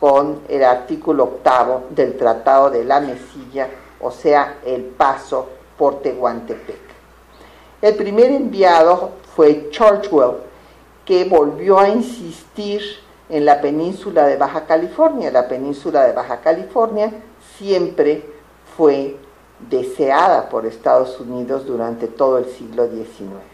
con 0.00 0.40
el 0.48 0.64
artículo 0.64 1.24
octavo 1.24 1.84
del 1.90 2.16
Tratado 2.16 2.70
de 2.70 2.84
la 2.84 3.00
Mesilla, 3.00 3.68
o 4.00 4.10
sea, 4.10 4.58
el 4.64 4.82
paso 4.82 5.48
por 5.78 6.00
Tehuantepec. 6.02 6.80
El 7.82 7.94
primer 7.96 8.30
enviado 8.30 9.10
fue 9.34 9.68
Churchwell, 9.70 10.36
que 11.04 11.24
volvió 11.24 11.78
a 11.78 11.88
insistir 11.88 12.80
en 13.28 13.44
la 13.44 13.60
península 13.60 14.26
de 14.26 14.36
Baja 14.36 14.64
California. 14.64 15.30
La 15.30 15.48
península 15.48 16.04
de 16.04 16.12
Baja 16.12 16.40
California 16.40 17.12
siempre 17.58 18.24
fue 18.76 19.16
deseada 19.68 20.48
por 20.48 20.66
Estados 20.66 21.20
Unidos 21.20 21.66
durante 21.66 22.08
todo 22.08 22.38
el 22.38 22.46
siglo 22.46 22.88
XIX. 22.88 23.53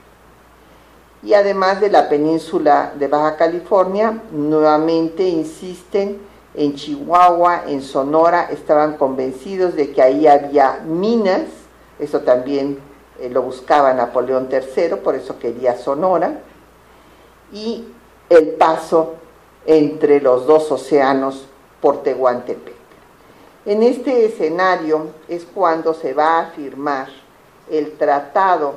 Y 1.23 1.35
además 1.35 1.81
de 1.81 1.91
la 1.91 2.09
península 2.09 2.93
de 2.99 3.07
Baja 3.07 3.37
California, 3.37 4.23
nuevamente 4.33 5.23
insisten 5.25 6.19
en 6.55 6.75
Chihuahua, 6.75 7.65
en 7.67 7.83
Sonora, 7.83 8.49
estaban 8.51 8.97
convencidos 8.97 9.75
de 9.75 9.93
que 9.93 10.03
ahí 10.03 10.27
había 10.27 10.81
minas, 10.87 11.43
eso 11.99 12.21
también 12.21 12.79
eh, 13.21 13.29
lo 13.29 13.43
buscaba 13.43 13.93
Napoleón 13.93 14.49
III, 14.51 14.97
por 14.97 15.15
eso 15.15 15.39
quería 15.39 15.77
Sonora, 15.77 16.41
y 17.53 17.85
el 18.29 18.49
paso 18.51 19.15
entre 19.67 20.21
los 20.21 20.47
dos 20.47 20.73
océanos 20.73 21.47
por 21.81 22.03
Tehuantepec. 22.03 22.75
En 23.67 23.83
este 23.83 24.25
escenario 24.25 25.09
es 25.29 25.45
cuando 25.45 25.93
se 25.93 26.15
va 26.15 26.41
a 26.41 26.47
firmar 26.47 27.09
el 27.71 27.93
tratado, 27.99 28.75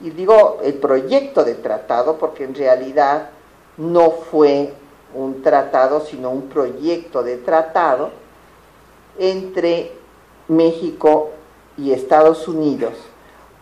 y 0.00 0.10
digo 0.10 0.58
el 0.62 0.74
proyecto 0.74 1.44
de 1.44 1.54
tratado 1.54 2.16
porque 2.16 2.44
en 2.44 2.54
realidad 2.54 3.30
no 3.76 4.10
fue 4.10 4.72
un 5.14 5.42
tratado, 5.42 6.00
sino 6.00 6.30
un 6.30 6.48
proyecto 6.48 7.22
de 7.22 7.36
tratado 7.36 8.10
entre 9.18 9.92
México 10.48 11.30
y 11.76 11.92
Estados 11.92 12.46
Unidos, 12.48 12.94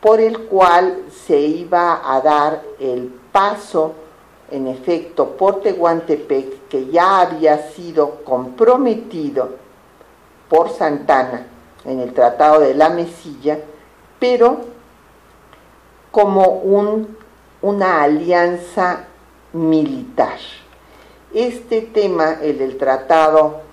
por 0.00 0.20
el 0.20 0.40
cual 0.46 1.04
se 1.10 1.40
iba 1.40 2.00
a 2.04 2.20
dar 2.20 2.62
el 2.78 3.12
paso 3.32 3.94
en 4.50 4.66
efecto, 4.66 5.36
por 5.36 5.60
Tehuantepec, 5.60 6.68
que 6.68 6.86
ya 6.86 7.20
había 7.20 7.70
sido 7.70 8.24
comprometido 8.24 9.50
por 10.48 10.70
Santana 10.70 11.46
en 11.84 12.00
el 12.00 12.14
Tratado 12.14 12.60
de 12.60 12.74
la 12.74 12.88
Mesilla, 12.88 13.58
pero 14.18 14.77
como 16.10 16.46
un, 16.48 17.16
una 17.62 18.02
alianza 18.02 19.04
militar. 19.52 20.38
Este 21.32 21.82
tema, 21.82 22.38
el 22.42 22.58
del 22.58 22.78
Tratado 22.78 23.68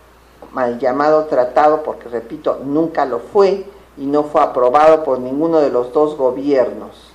mal 0.55 0.79
llamado 0.79 1.25
tratado, 1.25 1.83
porque 1.83 2.07
repito, 2.07 2.61
nunca 2.63 3.05
lo 3.05 3.19
fue 3.19 3.65
y 3.97 4.05
no 4.05 4.23
fue 4.23 4.41
aprobado 4.41 5.03
por 5.03 5.19
ninguno 5.19 5.59
de 5.59 5.69
los 5.69 5.91
dos 5.91 6.17
gobiernos, 6.17 7.11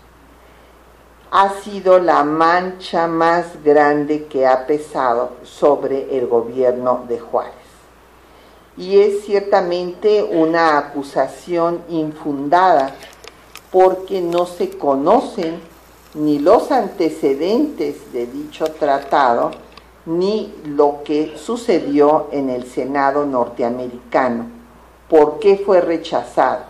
ha 1.31 1.49
sido 1.61 1.99
la 1.99 2.23
mancha 2.23 3.07
más 3.07 3.63
grande 3.65 4.27
que 4.27 4.47
ha 4.47 4.67
pesado 4.67 5.31
sobre 5.43 6.19
el 6.19 6.27
gobierno 6.27 7.05
de 7.09 7.19
Juárez. 7.19 7.55
Y 8.77 9.01
es 9.01 9.25
ciertamente 9.25 10.23
una 10.23 10.77
acusación 10.77 11.83
infundada 11.89 12.95
porque 13.71 14.21
no 14.21 14.47
se 14.47 14.71
conocen 14.71 15.61
ni 16.15 16.39
los 16.39 16.73
antecedentes 16.73 18.13
de 18.13 18.27
dicho 18.27 18.67
tratado, 18.67 19.53
ni 20.07 20.53
lo 20.65 21.03
que 21.05 21.35
sucedió 21.37 22.29
en 22.33 22.49
el 22.51 22.65
Senado 22.65 23.27
norteamericano. 23.27 24.47
¿Por 25.09 25.39
qué 25.39 25.57
fue 25.57 25.81
rechazado? 25.81 26.65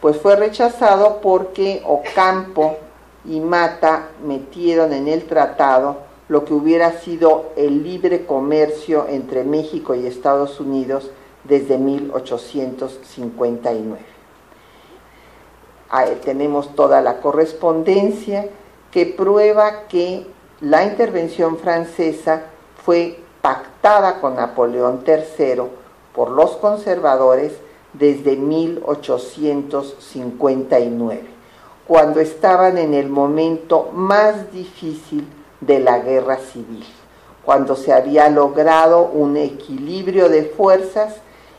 Pues 0.00 0.16
fue 0.18 0.36
rechazado 0.36 1.20
porque 1.20 1.82
Ocampo 1.84 2.76
y 3.24 3.40
Mata 3.40 4.10
metieron 4.24 4.92
en 4.92 5.08
el 5.08 5.24
tratado 5.24 6.06
lo 6.28 6.44
que 6.44 6.54
hubiera 6.54 7.00
sido 7.00 7.46
el 7.56 7.82
libre 7.82 8.24
comercio 8.26 9.06
entre 9.08 9.42
México 9.44 9.94
y 9.94 10.06
Estados 10.06 10.60
Unidos 10.60 11.10
desde 11.44 11.78
1859. 11.78 14.15
Ahí 15.88 16.20
tenemos 16.24 16.74
toda 16.74 17.00
la 17.00 17.20
correspondencia 17.20 18.48
que 18.90 19.06
prueba 19.06 19.86
que 19.88 20.26
la 20.60 20.84
intervención 20.84 21.56
francesa 21.58 22.42
fue 22.84 23.20
pactada 23.42 24.20
con 24.20 24.34
Napoleón 24.36 25.02
III 25.06 25.62
por 26.14 26.30
los 26.30 26.56
conservadores 26.56 27.52
desde 27.92 28.36
1859, 28.36 31.24
cuando 31.86 32.20
estaban 32.20 32.78
en 32.78 32.94
el 32.94 33.08
momento 33.08 33.90
más 33.92 34.50
difícil 34.52 35.28
de 35.60 35.80
la 35.80 35.98
guerra 36.00 36.38
civil, 36.38 36.86
cuando 37.44 37.76
se 37.76 37.92
había 37.92 38.28
logrado 38.28 39.04
un 39.04 39.36
equilibrio 39.36 40.28
de 40.28 40.42
fuerzas 40.44 41.16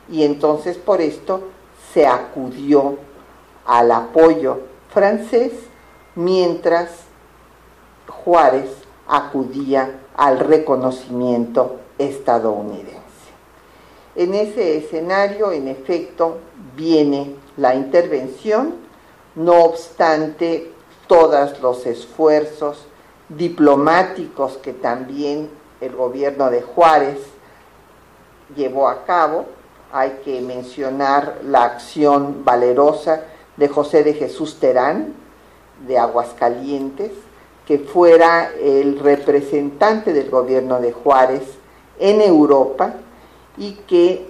y 0.09 0.23
entonces 0.23 0.77
por 0.77 1.01
esto 1.01 1.41
se 1.93 2.05
acudió 2.05 2.97
al 3.67 3.91
apoyo 3.91 4.61
francés 4.89 5.51
mientras 6.15 6.89
Juárez 8.07 8.71
acudía 9.07 9.99
al 10.15 10.39
reconocimiento 10.39 11.77
estadounidense. 11.97 12.97
En 14.15 14.33
ese 14.33 14.77
escenario, 14.77 15.51
en 15.51 15.67
efecto, 15.67 16.37
viene 16.75 17.35
la 17.57 17.75
intervención, 17.75 18.75
no 19.35 19.65
obstante 19.65 20.71
todos 21.05 21.59
los 21.61 21.85
esfuerzos 21.85 22.87
diplomáticos 23.29 24.57
que 24.57 24.73
también 24.73 25.49
el 25.81 25.95
gobierno 25.95 26.49
de 26.49 26.61
Juárez 26.61 27.19
llevó 28.55 28.87
a 28.87 29.05
cabo. 29.05 29.45
Hay 29.91 30.21
que 30.25 30.41
mencionar 30.41 31.41
la 31.43 31.63
acción 31.63 32.43
valerosa 32.43 33.23
de 33.57 33.67
José 33.67 34.03
de 34.03 34.13
Jesús 34.13 34.59
Terán, 34.59 35.13
de 35.87 35.97
Aguascalientes, 35.97 37.11
que 37.65 37.79
fuera 37.79 38.51
el 38.61 38.99
representante 38.99 40.13
del 40.13 40.29
gobierno 40.29 40.79
de 40.79 40.93
Juárez 40.93 41.43
en 41.99 42.21
Europa 42.21 42.93
y 43.57 43.73
que 43.87 44.25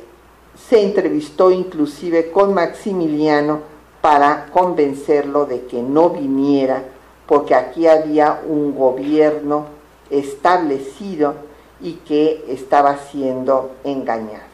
se 0.67 0.81
entrevistó 0.81 1.51
inclusive 1.51 2.31
con 2.31 2.53
Maximiliano 2.53 3.61
para 4.01 4.47
convencerlo 4.51 5.45
de 5.45 5.65
que 5.65 5.81
no 5.81 6.09
viniera 6.09 6.83
porque 7.27 7.53
aquí 7.53 7.87
había 7.87 8.41
un 8.47 8.75
gobierno 8.75 9.67
establecido 10.09 11.35
y 11.81 11.93
que 11.95 12.45
estaba 12.47 12.97
siendo 12.97 13.71
engañado. 13.83 14.45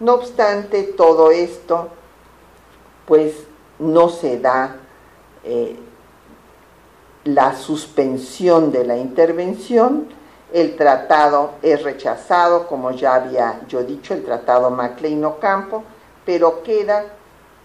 No 0.00 0.14
obstante 0.14 0.84
todo 0.84 1.30
esto, 1.30 1.88
pues 3.06 3.34
no 3.82 4.08
se 4.08 4.38
da 4.38 4.76
eh, 5.44 5.76
la 7.24 7.56
suspensión 7.56 8.72
de 8.72 8.84
la 8.84 8.96
intervención, 8.96 10.06
el 10.52 10.76
tratado 10.76 11.52
es 11.62 11.82
rechazado, 11.82 12.66
como 12.66 12.90
ya 12.90 13.14
había 13.14 13.60
yo 13.68 13.82
dicho, 13.82 14.14
el 14.14 14.24
tratado 14.24 14.70
Maclean-Ocampo, 14.70 15.82
pero 16.24 16.62
queda 16.62 17.04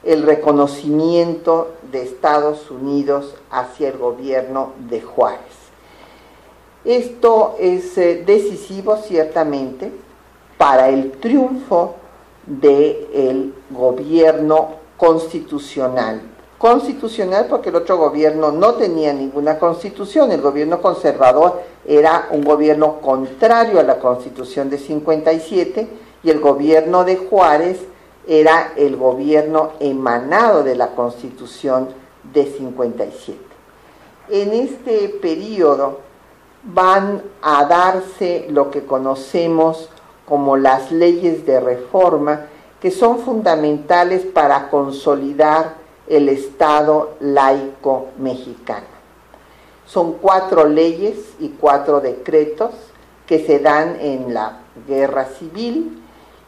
el 0.04 0.24
reconocimiento 0.24 1.74
de 1.92 2.04
Estados 2.04 2.72
Unidos 2.72 3.36
hacia 3.52 3.90
el 3.90 3.98
gobierno 3.98 4.74
de 4.90 5.02
Juárez. 5.02 5.68
Esto 6.86 7.56
es 7.60 7.98
eh, 7.98 8.24
decisivo 8.26 8.98
ciertamente 8.98 9.92
para 10.58 10.90
el 10.90 11.12
triunfo 11.12 11.96
del 12.46 13.54
gobierno 13.70 14.87
constitucional 14.98 16.22
constitucional 16.58 17.46
porque 17.48 17.70
el 17.70 17.76
otro 17.76 17.98
gobierno 17.98 18.52
no 18.52 18.74
tenía 18.74 19.14
ninguna 19.14 19.60
constitución. 19.60 20.32
El 20.32 20.42
gobierno 20.42 20.82
conservador 20.82 21.62
era 21.86 22.28
un 22.32 22.44
gobierno 22.44 23.00
contrario 23.00 23.80
a 23.80 23.84
la 23.84 24.00
constitución 24.00 24.70
de 24.70 24.80
57 24.80 25.88
y 26.24 26.30
el 26.30 26.40
gobierno 26.40 27.04
de 27.04 27.18
Juárez 27.18 27.80
era 28.28 28.74
el 28.76 28.98
gobierno 28.98 29.74
emanado 29.80 30.64
de 30.64 30.76
la 30.76 30.88
constitución 30.90 31.90
de 32.34 32.46
57. 32.46 33.40
En 34.30 34.54
este 34.54 35.10
periodo 35.22 36.00
van 36.64 37.22
a 37.42 37.64
darse 37.66 38.48
lo 38.50 38.72
que 38.72 38.84
conocemos 38.86 39.90
como 40.28 40.58
las 40.58 40.92
leyes 40.92 41.46
de 41.46 41.62
reforma, 41.62 42.48
que 42.82 42.92
son 42.92 43.20
fundamentales 43.20 44.24
para 44.26 44.70
consolidar 44.70 45.76
el 46.08 46.30
Estado 46.30 47.16
laico 47.20 48.08
mexicano. 48.18 48.86
Son 49.86 50.14
cuatro 50.14 50.68
leyes 50.68 51.18
y 51.40 51.50
cuatro 51.50 52.02
decretos 52.02 52.72
que 53.26 53.46
se 53.46 53.60
dan 53.60 53.98
en 54.00 54.34
la 54.34 54.60
guerra 54.88 55.26
civil 55.26 56.02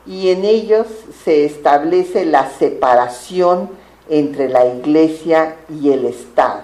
y 0.05 0.29
en 0.29 0.45
ellos 0.45 0.87
se 1.23 1.45
establece 1.45 2.25
la 2.25 2.49
separación 2.49 3.69
entre 4.09 4.49
la 4.49 4.65
iglesia 4.65 5.55
y 5.69 5.91
el 5.91 6.05
Estado. 6.05 6.63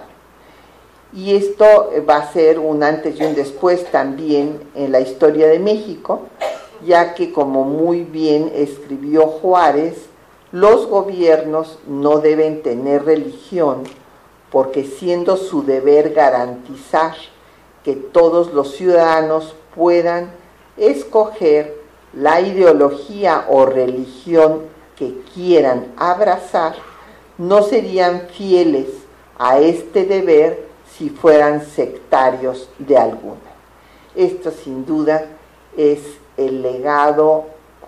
Y 1.12 1.34
esto 1.34 1.90
va 2.08 2.16
a 2.16 2.32
ser 2.32 2.58
un 2.58 2.82
antes 2.82 3.18
y 3.18 3.24
un 3.24 3.34
después 3.34 3.90
también 3.90 4.60
en 4.74 4.92
la 4.92 5.00
historia 5.00 5.46
de 5.46 5.58
México, 5.58 6.22
ya 6.84 7.14
que 7.14 7.32
como 7.32 7.64
muy 7.64 8.04
bien 8.04 8.50
escribió 8.54 9.26
Juárez, 9.26 10.06
los 10.52 10.86
gobiernos 10.86 11.78
no 11.86 12.18
deben 12.18 12.62
tener 12.62 13.04
religión 13.04 13.82
porque 14.50 14.84
siendo 14.84 15.36
su 15.36 15.64
deber 15.64 16.14
garantizar 16.14 17.14
que 17.84 17.94
todos 17.94 18.52
los 18.52 18.74
ciudadanos 18.76 19.54
puedan 19.74 20.30
escoger 20.76 21.76
la 22.12 22.40
ideología 22.40 23.46
o 23.48 23.66
religión 23.66 24.62
que 24.96 25.20
quieran 25.34 25.92
abrazar, 25.96 26.74
no 27.38 27.62
serían 27.62 28.28
fieles 28.30 28.88
a 29.38 29.58
este 29.60 30.04
deber 30.04 30.66
si 30.96 31.10
fueran 31.10 31.64
sectarios 31.66 32.70
de 32.78 32.96
alguna. 32.96 33.40
Esto 34.14 34.50
sin 34.50 34.86
duda 34.86 35.26
es 35.76 36.00
el 36.36 36.62
legado 36.62 37.46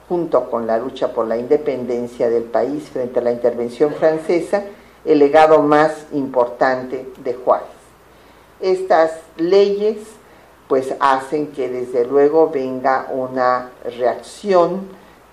junto 0.09 0.51
con 0.51 0.67
la 0.67 0.79
lucha 0.79 1.13
por 1.13 1.27
la 1.27 1.37
independencia 1.37 2.31
del 2.31 2.45
país 2.45 2.89
frente 2.89 3.21
a 3.21 3.23
la 3.23 3.33
intervención 3.33 3.93
francesa, 3.93 4.65
el 5.05 5.19
legado 5.19 5.63
más 5.63 6.07
importante 6.13 7.09
de 7.23 7.35
Juárez. 7.35 7.69
Estas 8.61 9.13
leyes 9.37 9.99
pues 10.67 10.95
hacen 11.01 11.49
que 11.49 11.69
desde 11.69 12.05
luego 12.05 12.51
venga 12.51 13.09
una 13.11 13.71
reacción 13.99 14.89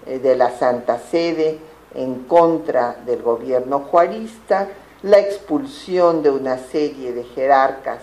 eh, 0.06 0.20
de 0.20 0.36
la 0.36 0.52
Santa 0.52 1.00
Sede 1.00 1.60
en 1.94 2.24
contra 2.24 2.98
del 3.06 3.22
gobierno 3.22 3.80
juarista, 3.80 4.70
la 5.04 5.20
expulsión 5.20 6.24
de 6.24 6.32
una 6.32 6.58
serie 6.58 7.14
de 7.14 7.24
jerarcas 7.24 8.00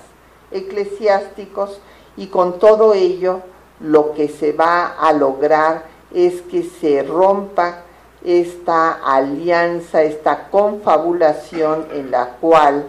eclesiásticos 0.50 1.80
y 2.16 2.26
con 2.26 2.58
todo 2.58 2.94
ello 2.94 3.40
lo 3.82 4.14
que 4.14 4.28
se 4.28 4.52
va 4.52 4.96
a 4.98 5.12
lograr 5.12 5.84
es 6.14 6.42
que 6.42 6.62
se 6.62 7.02
rompa 7.02 7.82
esta 8.24 8.92
alianza, 8.92 10.02
esta 10.02 10.48
confabulación 10.50 11.88
en 11.92 12.10
la 12.10 12.36
cual 12.40 12.86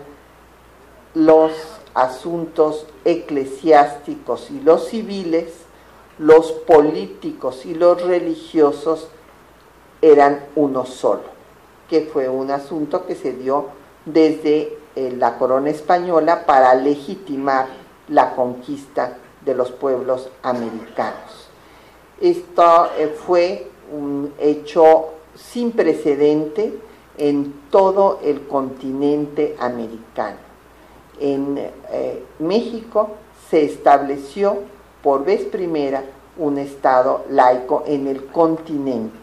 los 1.16 1.52
asuntos 1.94 2.86
eclesiásticos 3.06 4.52
y 4.52 4.60
los 4.60 4.88
civiles, 4.88 5.54
los 6.20 6.52
políticos 6.52 7.66
y 7.66 7.74
los 7.74 8.02
religiosos 8.02 9.08
eran 10.02 10.46
uno 10.56 10.86
solo, 10.86 11.24
que 11.89 12.02
fue 12.02 12.30
un 12.30 12.52
asunto 12.52 13.06
que 13.06 13.16
se 13.16 13.34
dio 13.34 13.68
desde 14.06 14.78
eh, 14.96 15.16
la 15.18 15.38
corona 15.38 15.70
española 15.70 16.46
para 16.46 16.76
legitimar 16.76 17.68
la 18.10 18.36
conquista 18.36 19.18
de 19.46 19.56
los 19.56 19.72
pueblos 19.72 20.30
americanos. 20.41 21.50
Esto 22.20 22.88
eh, 22.98 23.08
fue 23.08 23.68
un 23.91 24.34
hecho 24.39 25.10
sin 25.36 25.72
precedente 25.72 26.80
en 27.18 27.54
todo 27.70 28.20
el 28.24 28.48
continente 28.48 29.56
americano. 29.60 30.38
En 31.20 31.58
eh, 31.58 32.24
México 32.39 33.12
se 33.50 33.66
estableció 33.66 34.60
por 35.02 35.26
vez 35.26 35.44
primera 35.44 36.04
un 36.38 36.58
Estado 36.58 37.26
laico 37.30 37.84
en 37.86 38.08
el 38.08 38.26
continente. 38.28 39.20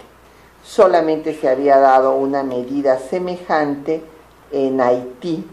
Solamente 0.62 1.34
se 1.34 1.48
había 1.48 1.78
dado 1.78 2.14
una 2.14 2.42
medida 2.42 2.98
semejante 2.98 4.02
en 4.52 4.80
Haití 4.80 5.44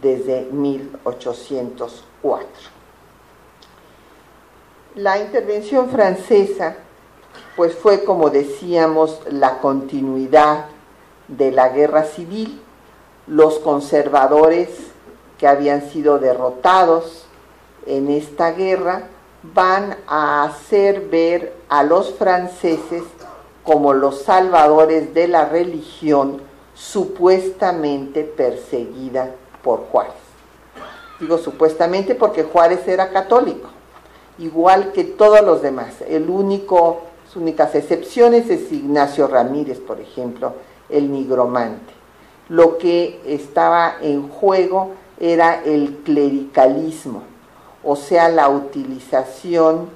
desde 0.00 0.46
1804. 0.52 2.79
La 4.96 5.18
intervención 5.18 5.88
francesa 5.88 6.74
pues 7.54 7.76
fue 7.76 8.02
como 8.02 8.30
decíamos 8.30 9.20
la 9.30 9.58
continuidad 9.58 10.66
de 11.28 11.52
la 11.52 11.68
guerra 11.68 12.04
civil, 12.04 12.60
los 13.28 13.60
conservadores 13.60 14.68
que 15.38 15.46
habían 15.46 15.88
sido 15.90 16.18
derrotados 16.18 17.26
en 17.86 18.10
esta 18.10 18.50
guerra 18.50 19.04
van 19.42 19.96
a 20.08 20.42
hacer 20.42 21.02
ver 21.08 21.54
a 21.68 21.84
los 21.84 22.14
franceses 22.14 23.04
como 23.62 23.92
los 23.92 24.22
salvadores 24.22 25.14
de 25.14 25.28
la 25.28 25.44
religión 25.44 26.42
supuestamente 26.74 28.24
perseguida 28.24 29.30
por 29.62 29.84
Juárez. 29.86 30.14
Digo 31.20 31.38
supuestamente 31.38 32.14
porque 32.14 32.42
Juárez 32.42 32.88
era 32.88 33.10
católico, 33.10 33.68
igual 34.40 34.92
que 34.92 35.04
todos 35.04 35.42
los 35.42 35.62
demás. 35.62 36.00
El 36.08 36.28
único, 36.28 37.02
únicas 37.36 37.74
excepciones 37.74 38.50
es 38.50 38.72
Ignacio 38.72 39.28
Ramírez, 39.28 39.78
por 39.78 40.00
ejemplo, 40.00 40.54
el 40.88 41.12
nigromante. 41.12 41.92
Lo 42.48 42.78
que 42.78 43.20
estaba 43.26 43.96
en 44.00 44.28
juego 44.28 44.90
era 45.20 45.62
el 45.62 45.98
clericalismo, 46.04 47.22
o 47.84 47.94
sea, 47.94 48.28
la 48.28 48.48
utilización 48.48 49.90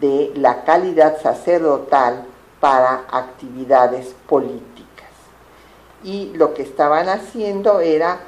de 0.00 0.32
la 0.36 0.64
calidad 0.64 1.20
sacerdotal 1.20 2.24
para 2.60 3.04
actividades 3.10 4.14
políticas. 4.26 5.10
Y 6.02 6.32
lo 6.34 6.54
que 6.54 6.62
estaban 6.62 7.08
haciendo 7.08 7.80
era 7.80 8.20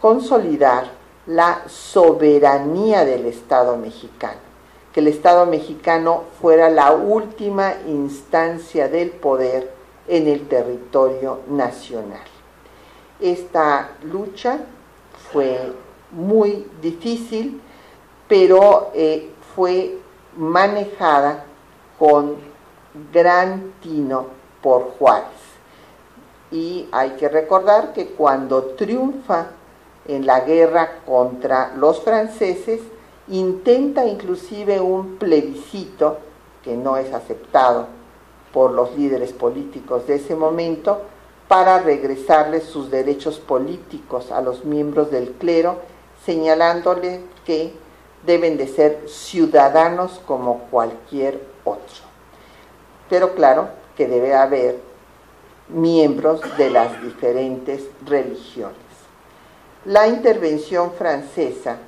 consolidar 0.00 1.02
la 1.26 1.62
soberanía 1.68 3.04
del 3.04 3.26
Estado 3.26 3.76
mexicano, 3.76 4.40
que 4.92 5.00
el 5.00 5.08
Estado 5.08 5.46
mexicano 5.46 6.24
fuera 6.40 6.68
la 6.68 6.92
última 6.92 7.74
instancia 7.86 8.88
del 8.88 9.10
poder 9.10 9.72
en 10.06 10.26
el 10.28 10.46
territorio 10.48 11.40
nacional. 11.48 12.24
Esta 13.20 13.92
lucha 14.02 14.58
fue 15.32 15.72
muy 16.10 16.66
difícil, 16.82 17.60
pero 18.28 18.90
eh, 18.94 19.30
fue 19.54 19.98
manejada 20.36 21.44
con 21.98 22.36
gran 23.12 23.72
tino 23.82 24.26
por 24.60 24.92
Juárez. 24.98 25.26
Y 26.50 26.88
hay 26.92 27.10
que 27.10 27.28
recordar 27.28 27.92
que 27.92 28.08
cuando 28.08 28.62
triunfa 28.74 29.46
en 30.06 30.26
la 30.26 30.40
guerra 30.40 30.98
contra 31.06 31.72
los 31.76 32.02
franceses, 32.02 32.80
intenta 33.32 34.06
inclusive 34.06 34.80
un 34.80 35.16
plebiscito 35.16 36.18
que 36.62 36.76
no 36.76 36.96
es 36.96 37.12
aceptado 37.12 37.86
por 38.52 38.72
los 38.72 38.94
líderes 38.96 39.32
políticos 39.32 40.06
de 40.06 40.16
ese 40.16 40.36
momento 40.36 41.00
para 41.48 41.78
regresarles 41.78 42.64
sus 42.64 42.90
derechos 42.90 43.38
políticos 43.38 44.30
a 44.30 44.42
los 44.42 44.64
miembros 44.64 45.10
del 45.10 45.32
clero, 45.32 45.76
señalándole 46.24 47.22
que 47.44 47.72
deben 48.26 48.56
de 48.56 48.68
ser 48.68 49.08
ciudadanos 49.08 50.20
como 50.26 50.64
cualquier 50.70 51.40
otro. 51.64 52.04
Pero 53.08 53.34
claro 53.34 53.68
que 53.96 54.06
debe 54.06 54.34
haber 54.34 54.78
miembros 55.68 56.40
de 56.58 56.70
las 56.70 57.02
diferentes 57.02 57.82
religiones. 58.04 58.76
La 59.84 60.06
intervención 60.06 60.92
francesa 60.92 61.78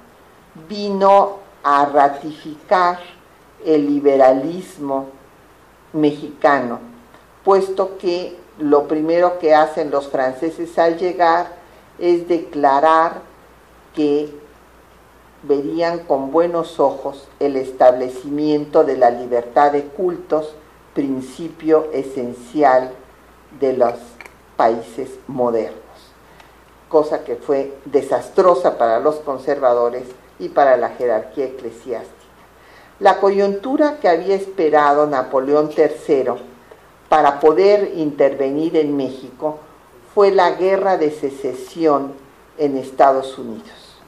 vino 0.68 1.38
a 1.62 1.86
ratificar 1.86 3.00
el 3.64 3.86
liberalismo 3.86 5.07
mexicano, 5.92 6.78
puesto 7.44 7.98
que 7.98 8.36
lo 8.59 8.86
primero 8.86 9.38
que 9.38 9.55
hacen 9.55 9.90
los 9.90 10.09
franceses 10.09 10.78
al 10.78 10.98
llegar 10.98 11.52
es 11.98 12.28
declarar 12.28 13.22
que 13.94 14.32
verían 15.42 16.00
con 16.00 16.30
buenos 16.30 16.80
ojos 16.80 17.28
el 17.40 17.57
establecimiento 17.57 18.84
de 18.84 18.96
la 18.96 19.11
libertad 19.11 19.72
de 19.72 19.84
cultos, 19.84 20.55
principio 20.94 21.88
esencial 21.92 22.92
de 23.61 23.74
los 23.74 23.94
países 24.57 25.11
modernos, 25.26 25.74
cosa 26.88 27.24
que 27.24 27.36
fue 27.36 27.74
desastrosa 27.84 28.78
para 28.78 29.00
los 29.00 29.16
conservadores 29.16 30.05
y 30.39 30.49
para 30.49 30.76
la 30.76 30.91
jerarquía 30.91 31.47
eclesiástica. 31.47 32.12
La 33.01 33.18
coyuntura 33.18 33.99
que 34.01 34.09
había 34.09 34.35
esperado 34.35 35.07
Napoleón 35.07 35.70
III 35.76 36.35
para 37.09 37.41
poder 37.41 37.93
intervenir 37.97 38.76
en 38.76 38.97
México 38.97 39.59
fue 40.14 40.30
la 40.30 40.53
guerra 40.53 40.97
de 40.97 41.11
secesión 41.11 42.12
en 42.57 42.76
Estados 42.76 43.37
Unidos. 43.37 43.99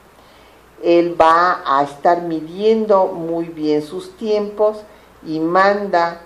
Él 0.81 1.19
va 1.19 1.63
a 1.65 1.83
estar 1.83 2.21
midiendo 2.21 3.07
muy 3.07 3.45
bien 3.45 3.81
sus 3.81 4.15
tiempos 4.15 4.77
y 5.25 5.39
manda 5.39 6.21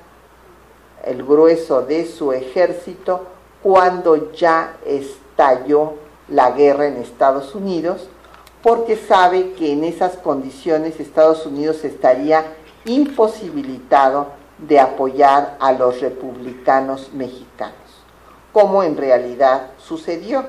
el 1.03 1.23
grueso 1.23 1.81
de 1.81 2.05
su 2.05 2.31
ejército 2.31 3.25
cuando 3.63 4.33
ya 4.33 4.77
estalló 4.85 5.93
la 6.27 6.51
guerra 6.51 6.87
en 6.87 6.97
Estados 6.97 7.55
Unidos 7.55 8.07
porque 8.63 8.95
sabe 8.95 9.53
que 9.53 9.71
en 9.71 9.83
esas 9.83 10.17
condiciones 10.17 10.99
Estados 10.99 11.45
Unidos 11.45 11.83
estaría 11.83 12.45
imposibilitado 12.85 14.27
de 14.57 14.79
apoyar 14.79 15.57
a 15.59 15.71
los 15.71 16.01
republicanos 16.01 17.11
mexicanos, 17.13 17.75
como 18.53 18.83
en 18.83 18.97
realidad 18.97 19.71
sucedió. 19.77 20.45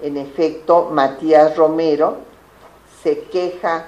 En 0.00 0.16
efecto, 0.16 0.90
Matías 0.92 1.56
Romero 1.56 2.18
se 3.02 3.20
queja, 3.24 3.86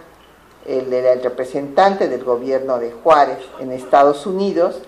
era 0.66 1.12
el 1.12 1.22
representante 1.22 2.08
del 2.08 2.24
gobierno 2.24 2.78
de 2.78 2.92
Juárez 2.92 3.38
en 3.60 3.70
Estados 3.70 4.26
Unidos, 4.26 4.80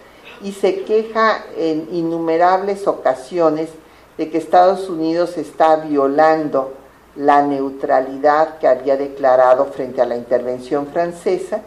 y 0.42 0.52
se 0.52 0.82
queja 0.82 1.44
en 1.56 1.88
innumerables 1.92 2.86
ocasiones 2.86 3.70
de 4.18 4.30
que 4.30 4.38
Estados 4.38 4.88
Unidos 4.88 5.38
está 5.38 5.76
violando 5.76 6.74
la 7.16 7.42
neutralidad 7.42 8.58
que 8.58 8.68
había 8.68 8.96
declarado 8.96 9.66
frente 9.66 10.02
a 10.02 10.06
la 10.06 10.16
intervención 10.16 10.86
francesa, 10.88 11.62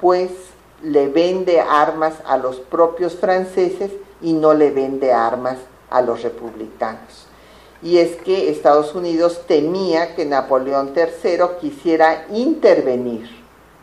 pues 0.00 0.30
le 0.82 1.08
vende 1.08 1.60
armas 1.60 2.14
a 2.26 2.38
los 2.38 2.56
propios 2.56 3.16
franceses 3.16 3.90
y 4.22 4.32
no 4.32 4.54
le 4.54 4.70
vende 4.70 5.12
armas 5.12 5.58
a 5.90 6.00
los 6.00 6.22
republicanos. 6.22 7.26
Y 7.82 7.98
es 7.98 8.16
que 8.16 8.50
Estados 8.50 8.94
Unidos 8.94 9.42
temía 9.46 10.14
que 10.14 10.24
Napoleón 10.24 10.92
III 10.96 11.58
quisiera 11.60 12.24
intervenir 12.30 13.28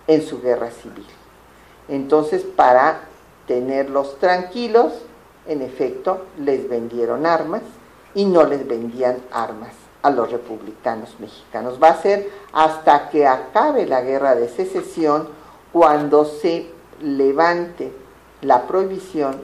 en 0.07 0.23
su 0.23 0.41
guerra 0.41 0.71
civil. 0.71 1.05
Entonces, 1.87 2.41
para 2.43 3.01
tenerlos 3.47 4.17
tranquilos, 4.19 4.93
en 5.47 5.61
efecto, 5.61 6.25
les 6.39 6.67
vendieron 6.67 7.25
armas 7.25 7.61
y 8.15 8.25
no 8.25 8.43
les 8.43 8.67
vendían 8.67 9.17
armas 9.31 9.82
a 10.03 10.11
los 10.11 10.31
republicanos 10.31 11.15
mexicanos. 11.19 11.79
Va 11.81 11.89
a 11.89 12.01
ser 12.01 12.29
hasta 12.51 13.09
que 13.09 13.25
acabe 13.25 13.87
la 13.87 14.01
guerra 14.01 14.35
de 14.35 14.49
secesión 14.49 15.27
cuando 15.71 16.25
se 16.25 16.69
levante 17.01 17.91
la 18.41 18.67
prohibición 18.67 19.41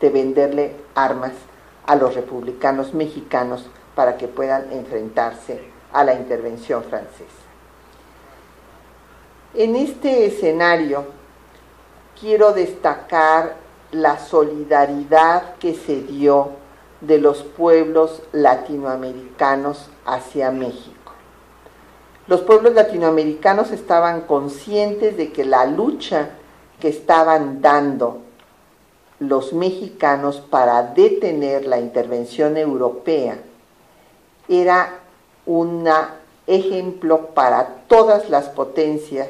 de 0.00 0.10
venderle 0.10 0.76
armas 0.94 1.32
a 1.86 1.96
los 1.96 2.14
republicanos 2.14 2.94
mexicanos 2.94 3.66
para 3.94 4.16
que 4.16 4.28
puedan 4.28 4.70
enfrentarse 4.72 5.60
a 5.92 6.04
la 6.04 6.14
intervención 6.14 6.84
francesa. 6.84 7.42
En 9.54 9.76
este 9.76 10.26
escenario 10.26 11.04
quiero 12.18 12.52
destacar 12.52 13.56
la 13.90 14.18
solidaridad 14.18 15.56
que 15.56 15.74
se 15.74 16.02
dio 16.02 16.61
de 17.02 17.18
los 17.18 17.42
pueblos 17.42 18.22
latinoamericanos 18.32 19.90
hacia 20.06 20.50
México. 20.50 21.12
Los 22.28 22.40
pueblos 22.42 22.74
latinoamericanos 22.74 23.72
estaban 23.72 24.22
conscientes 24.22 25.16
de 25.16 25.32
que 25.32 25.44
la 25.44 25.66
lucha 25.66 26.30
que 26.80 26.88
estaban 26.88 27.60
dando 27.60 28.22
los 29.18 29.52
mexicanos 29.52 30.40
para 30.40 30.82
detener 30.82 31.66
la 31.66 31.78
intervención 31.78 32.56
europea 32.56 33.38
era 34.48 35.00
un 35.46 35.88
ejemplo 36.46 37.28
para 37.34 37.66
todas 37.88 38.30
las 38.30 38.48
potencias 38.48 39.28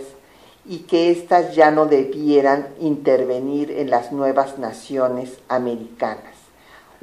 y 0.64 0.80
que 0.80 1.10
éstas 1.10 1.54
ya 1.54 1.70
no 1.70 1.86
debieran 1.86 2.68
intervenir 2.80 3.70
en 3.70 3.90
las 3.90 4.12
nuevas 4.12 4.58
naciones 4.58 5.38
americanas. 5.48 6.31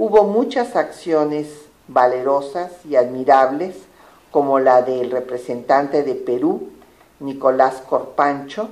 Hubo 0.01 0.23
muchas 0.23 0.77
acciones 0.77 1.49
valerosas 1.89 2.71
y 2.85 2.95
admirables, 2.95 3.75
como 4.31 4.57
la 4.57 4.81
del 4.81 5.11
representante 5.11 6.03
de 6.03 6.15
Perú, 6.15 6.69
Nicolás 7.19 7.81
Corpancho, 7.81 8.69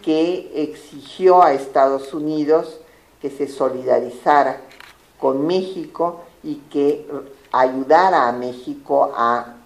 que 0.00 0.52
exigió 0.54 1.42
a 1.42 1.54
Estados 1.54 2.14
Unidos 2.14 2.78
que 3.20 3.30
se 3.30 3.48
solidarizara 3.48 4.60
con 5.18 5.44
México 5.44 6.20
y 6.44 6.58
que 6.70 7.04
ayudara 7.50 8.28
a 8.28 8.32
México 8.32 9.12
a 9.16 9.56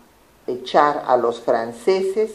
echar 0.46 1.04
a 1.06 1.18
los 1.18 1.38
franceses 1.42 2.30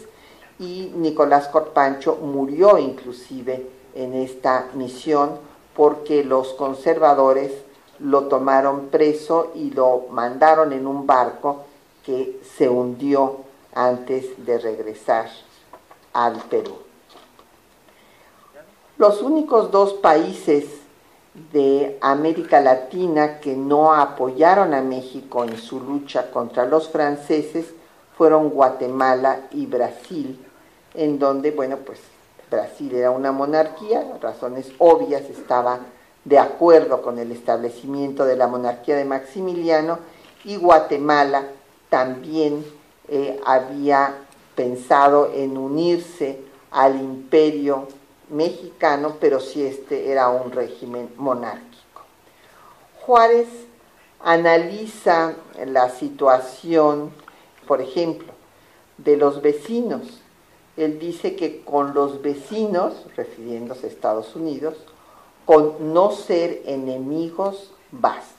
y 0.59 0.91
Nicolás 0.95 1.47
Corpancho 1.47 2.17
murió 2.17 2.77
inclusive 2.77 3.67
en 3.95 4.13
esta 4.13 4.67
misión 4.75 5.39
porque 5.75 6.23
los 6.23 6.53
conservadores 6.53 7.51
lo 8.03 8.23
tomaron 8.23 8.87
preso 8.87 9.51
y 9.55 9.71
lo 9.71 10.07
mandaron 10.09 10.73
en 10.73 10.85
un 10.85 11.07
barco 11.07 11.63
que 12.05 12.41
se 12.57 12.67
hundió 12.67 13.37
antes 13.73 14.45
de 14.45 14.57
regresar 14.59 15.29
al 16.11 16.35
Perú. 16.43 16.75
Los 18.97 19.21
únicos 19.21 19.71
dos 19.71 19.93
países 19.93 20.65
de 21.53 21.97
América 22.01 22.59
Latina 22.59 23.39
que 23.39 23.55
no 23.55 23.93
apoyaron 23.93 24.73
a 24.73 24.81
México 24.81 25.45
en 25.45 25.57
su 25.57 25.79
lucha 25.79 26.29
contra 26.29 26.65
los 26.65 26.89
franceses 26.89 27.73
fueron 28.17 28.49
Guatemala 28.49 29.47
y 29.51 29.65
Brasil, 29.65 30.45
en 30.93 31.17
donde, 31.17 31.51
bueno, 31.51 31.77
pues 31.77 31.99
Brasil 32.51 32.93
era 32.93 33.11
una 33.11 33.31
monarquía, 33.31 34.05
razones 34.21 34.71
obvias, 34.77 35.23
estaba 35.23 35.79
de 36.25 36.39
acuerdo 36.39 37.01
con 37.01 37.19
el 37.19 37.31
establecimiento 37.31 38.25
de 38.25 38.35
la 38.35 38.47
monarquía 38.47 38.95
de 38.95 39.05
Maximiliano, 39.05 39.99
y 40.45 40.57
Guatemala 40.57 41.43
también 41.89 42.65
eh, 43.07 43.39
había 43.45 44.15
pensado 44.55 45.31
en 45.33 45.57
unirse 45.57 46.39
al 46.71 46.99
imperio 46.99 47.87
mexicano, 48.29 49.15
pero 49.19 49.39
si 49.39 49.65
este 49.65 50.11
era 50.11 50.29
un 50.29 50.51
régimen 50.51 51.09
monárquico. 51.17 52.01
Juárez 53.01 53.47
analiza 54.19 55.33
la 55.65 55.89
situación 55.89 57.11
por 57.67 57.81
ejemplo, 57.81 58.33
de 58.97 59.17
los 59.17 59.41
vecinos. 59.41 60.21
Él 60.77 60.99
dice 60.99 61.35
que 61.35 61.61
con 61.61 61.93
los 61.93 62.21
vecinos, 62.21 63.05
refiriéndose 63.15 63.87
a 63.87 63.89
Estados 63.89 64.35
Unidos, 64.35 64.75
con 65.45 65.93
no 65.93 66.11
ser 66.11 66.61
enemigos 66.65 67.71
basta. 67.91 68.33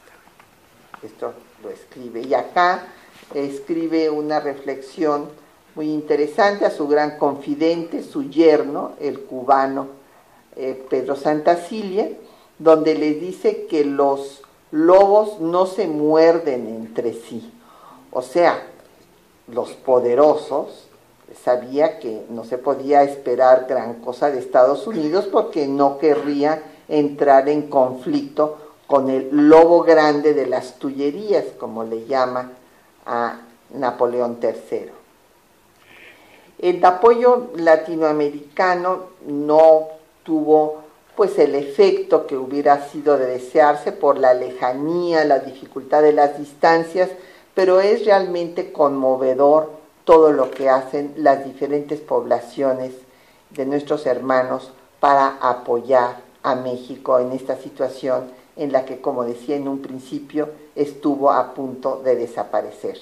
Esto 1.02 1.32
lo 1.62 1.70
escribe. 1.70 2.22
Y 2.22 2.34
acá 2.34 2.86
escribe 3.34 4.10
una 4.10 4.40
reflexión 4.40 5.28
muy 5.74 5.90
interesante 5.90 6.64
a 6.64 6.70
su 6.70 6.86
gran 6.86 7.18
confidente, 7.18 8.02
su 8.02 8.30
yerno, 8.30 8.92
el 9.00 9.20
cubano 9.20 9.88
eh, 10.56 10.84
Pedro 10.88 11.16
Santacilia, 11.16 12.10
donde 12.58 12.94
le 12.94 13.14
dice 13.14 13.66
que 13.66 13.84
los 13.84 14.42
lobos 14.70 15.40
no 15.40 15.66
se 15.66 15.88
muerden 15.88 16.66
entre 16.68 17.12
sí. 17.12 17.52
O 18.12 18.22
sea, 18.22 18.62
los 19.48 19.72
poderosos, 19.72 20.86
sabía 21.42 21.98
que 21.98 22.24
no 22.30 22.44
se 22.44 22.58
podía 22.58 23.02
esperar 23.02 23.66
gran 23.68 23.94
cosa 23.94 24.30
de 24.30 24.38
Estados 24.38 24.86
Unidos 24.86 25.26
porque 25.30 25.66
no 25.66 25.98
querría 25.98 26.62
entrar 26.88 27.48
en 27.48 27.68
conflicto 27.68 28.58
con 28.86 29.10
el 29.10 29.28
lobo 29.30 29.82
grande 29.82 30.34
de 30.34 30.46
las 30.46 30.78
Tullerías, 30.78 31.44
como 31.58 31.84
le 31.84 32.06
llama 32.06 32.52
a 33.06 33.40
Napoleón 33.70 34.38
III. 34.42 34.90
El 36.58 36.84
apoyo 36.84 37.50
latinoamericano 37.56 39.04
no 39.26 39.88
tuvo 40.22 40.82
pues 41.16 41.38
el 41.38 41.54
efecto 41.54 42.26
que 42.26 42.36
hubiera 42.36 42.88
sido 42.88 43.18
de 43.18 43.26
desearse 43.26 43.92
por 43.92 44.18
la 44.18 44.34
lejanía, 44.34 45.24
la 45.24 45.38
dificultad 45.38 46.02
de 46.02 46.12
las 46.12 46.38
distancias, 46.38 47.10
pero 47.54 47.80
es 47.80 48.04
realmente 48.04 48.72
conmovedor 48.72 49.70
todo 50.04 50.32
lo 50.32 50.50
que 50.50 50.68
hacen 50.68 51.14
las 51.16 51.44
diferentes 51.44 52.00
poblaciones 52.00 52.92
de 53.50 53.64
nuestros 53.64 54.06
hermanos 54.06 54.72
para 54.98 55.38
apoyar 55.40 56.23
a 56.44 56.54
México 56.54 57.18
en 57.18 57.32
esta 57.32 57.56
situación 57.56 58.30
en 58.56 58.70
la 58.70 58.84
que, 58.84 59.00
como 59.00 59.24
decía 59.24 59.56
en 59.56 59.66
un 59.66 59.80
principio, 59.80 60.50
estuvo 60.76 61.32
a 61.32 61.54
punto 61.54 62.00
de 62.04 62.14
desaparecer. 62.14 62.98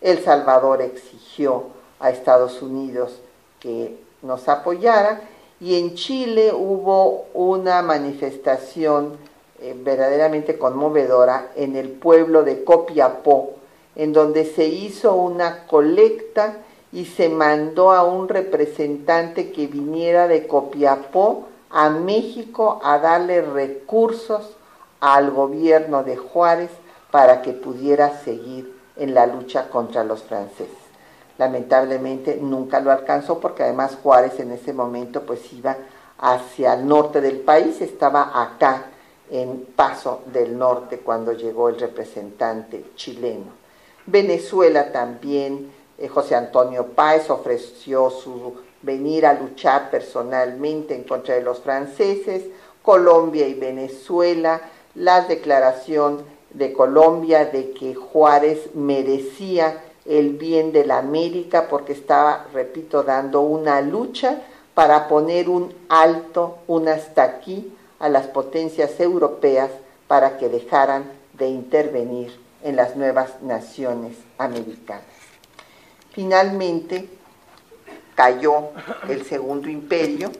El 0.00 0.22
Salvador 0.22 0.82
exigió 0.82 1.64
a 1.98 2.10
Estados 2.10 2.62
Unidos 2.62 3.20
que 3.58 3.98
nos 4.20 4.48
apoyara 4.48 5.22
y 5.60 5.78
en 5.78 5.94
Chile 5.94 6.52
hubo 6.52 7.24
una 7.34 7.82
manifestación 7.82 9.16
eh, 9.60 9.74
verdaderamente 9.76 10.58
conmovedora 10.58 11.52
en 11.56 11.74
el 11.76 11.88
pueblo 11.88 12.42
de 12.42 12.64
Copiapó, 12.64 13.54
en 13.96 14.12
donde 14.12 14.44
se 14.44 14.66
hizo 14.66 15.14
una 15.14 15.66
colecta 15.66 16.58
y 16.92 17.06
se 17.06 17.28
mandó 17.30 17.92
a 17.92 18.04
un 18.04 18.28
representante 18.28 19.52
que 19.52 19.68
viniera 19.68 20.28
de 20.28 20.46
Copiapó 20.46 21.48
a 21.72 21.88
México 21.90 22.80
a 22.84 22.98
darle 22.98 23.40
recursos 23.40 24.56
al 25.00 25.30
gobierno 25.30 26.04
de 26.04 26.16
Juárez 26.16 26.70
para 27.10 27.42
que 27.42 27.52
pudiera 27.52 28.20
seguir 28.22 28.78
en 28.96 29.14
la 29.14 29.26
lucha 29.26 29.68
contra 29.68 30.04
los 30.04 30.22
franceses. 30.22 30.68
Lamentablemente 31.38 32.38
nunca 32.40 32.78
lo 32.80 32.92
alcanzó 32.92 33.40
porque 33.40 33.62
además 33.62 33.98
Juárez 34.02 34.38
en 34.38 34.52
ese 34.52 34.72
momento 34.72 35.22
pues 35.22 35.52
iba 35.52 35.76
hacia 36.18 36.74
el 36.74 36.86
norte 36.86 37.20
del 37.20 37.40
país, 37.40 37.80
estaba 37.80 38.42
acá 38.42 38.86
en 39.30 39.66
Paso 39.74 40.22
del 40.26 40.56
Norte 40.58 40.98
cuando 40.98 41.32
llegó 41.32 41.70
el 41.70 41.80
representante 41.80 42.84
chileno. 42.94 43.62
Venezuela 44.06 44.92
también, 44.92 45.72
eh, 45.96 46.08
José 46.08 46.36
Antonio 46.36 46.88
Páez 46.88 47.30
ofreció 47.30 48.10
su 48.10 48.54
venir 48.82 49.26
a 49.26 49.34
luchar 49.34 49.90
personalmente 49.90 50.94
en 50.94 51.04
contra 51.04 51.34
de 51.34 51.42
los 51.42 51.60
franceses, 51.60 52.44
Colombia 52.82 53.46
y 53.46 53.54
Venezuela, 53.54 54.60
la 54.94 55.22
declaración 55.22 56.24
de 56.50 56.72
Colombia 56.72 57.46
de 57.46 57.72
que 57.72 57.94
Juárez 57.94 58.74
merecía 58.74 59.80
el 60.04 60.30
bien 60.30 60.72
de 60.72 60.84
la 60.84 60.98
América 60.98 61.68
porque 61.68 61.92
estaba, 61.92 62.46
repito, 62.52 63.02
dando 63.02 63.40
una 63.40 63.80
lucha 63.80 64.42
para 64.74 65.08
poner 65.08 65.48
un 65.48 65.72
alto, 65.88 66.58
un 66.66 66.88
hasta 66.88 67.22
aquí 67.22 67.72
a 67.98 68.08
las 68.08 68.26
potencias 68.26 68.98
europeas 68.98 69.70
para 70.08 70.38
que 70.38 70.48
dejaran 70.48 71.04
de 71.34 71.48
intervenir 71.48 72.38
en 72.62 72.76
las 72.76 72.96
nuevas 72.96 73.42
naciones 73.42 74.16
americanas. 74.38 75.04
Finalmente 76.10 77.08
cayó 78.14 78.70
el 79.08 79.24
segundo 79.24 79.68
imperio 79.68 80.30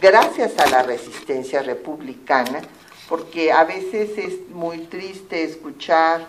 gracias 0.00 0.58
a 0.58 0.68
la 0.68 0.82
resistencia 0.82 1.62
republicana, 1.62 2.60
porque 3.08 3.52
a 3.52 3.64
veces 3.64 4.18
es 4.18 4.50
muy 4.50 4.78
triste 4.78 5.42
escuchar 5.44 6.26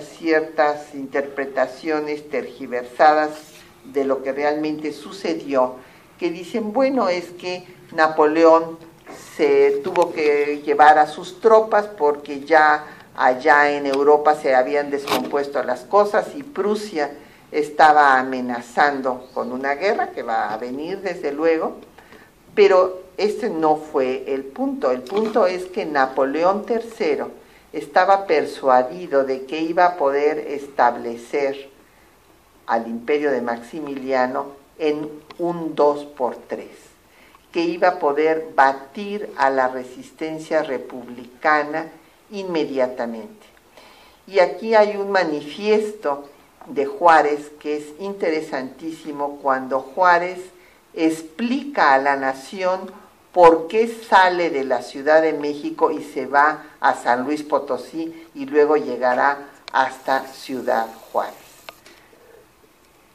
ciertas 0.00 0.94
interpretaciones 0.94 2.28
tergiversadas 2.28 3.30
de 3.84 4.04
lo 4.04 4.22
que 4.22 4.32
realmente 4.32 4.92
sucedió, 4.92 5.76
que 6.18 6.30
dicen, 6.30 6.72
bueno, 6.72 7.08
es 7.08 7.26
que 7.30 7.64
Napoleón 7.92 8.78
se 9.36 9.82
tuvo 9.84 10.12
que 10.12 10.62
llevar 10.64 10.98
a 10.98 11.06
sus 11.06 11.40
tropas 11.40 11.86
porque 11.86 12.40
ya 12.40 12.86
allá 13.14 13.70
en 13.70 13.86
Europa 13.86 14.34
se 14.34 14.54
habían 14.54 14.90
descompuesto 14.90 15.62
las 15.62 15.80
cosas 15.80 16.28
y 16.34 16.42
Prusia 16.42 17.12
estaba 17.54 18.18
amenazando 18.18 19.28
con 19.32 19.52
una 19.52 19.76
guerra 19.76 20.10
que 20.10 20.24
va 20.24 20.52
a 20.52 20.56
venir 20.56 20.98
desde 21.00 21.32
luego, 21.32 21.76
pero 22.54 23.04
este 23.16 23.48
no 23.48 23.76
fue 23.76 24.24
el 24.34 24.42
punto. 24.42 24.90
El 24.90 25.02
punto 25.02 25.46
es 25.46 25.66
que 25.66 25.86
Napoleón 25.86 26.66
III 26.68 27.24
estaba 27.72 28.26
persuadido 28.26 29.22
de 29.22 29.46
que 29.46 29.60
iba 29.60 29.86
a 29.86 29.96
poder 29.96 30.38
establecer 30.38 31.70
al 32.66 32.88
imperio 32.88 33.30
de 33.30 33.40
Maximiliano 33.40 34.46
en 34.78 35.08
un 35.38 35.76
2 35.76 36.06
por 36.06 36.36
3 36.36 36.66
que 37.52 37.60
iba 37.60 37.86
a 37.86 37.98
poder 38.00 38.48
batir 38.56 39.32
a 39.36 39.48
la 39.48 39.68
resistencia 39.68 40.64
republicana 40.64 41.86
inmediatamente. 42.32 43.46
Y 44.26 44.40
aquí 44.40 44.74
hay 44.74 44.96
un 44.96 45.12
manifiesto 45.12 46.28
de 46.66 46.86
Juárez 46.86 47.50
que 47.58 47.76
es 47.76 47.84
interesantísimo 48.00 49.38
cuando 49.42 49.80
Juárez 49.80 50.38
explica 50.94 51.94
a 51.94 51.98
la 51.98 52.16
nación 52.16 52.90
por 53.32 53.66
qué 53.66 53.88
sale 53.88 54.50
de 54.50 54.64
la 54.64 54.82
Ciudad 54.82 55.20
de 55.20 55.32
México 55.32 55.90
y 55.90 56.02
se 56.02 56.26
va 56.26 56.62
a 56.80 56.94
San 56.94 57.24
Luis 57.24 57.42
Potosí 57.42 58.28
y 58.34 58.46
luego 58.46 58.76
llegará 58.76 59.38
hasta 59.72 60.26
Ciudad 60.28 60.86
Juárez. 61.10 61.34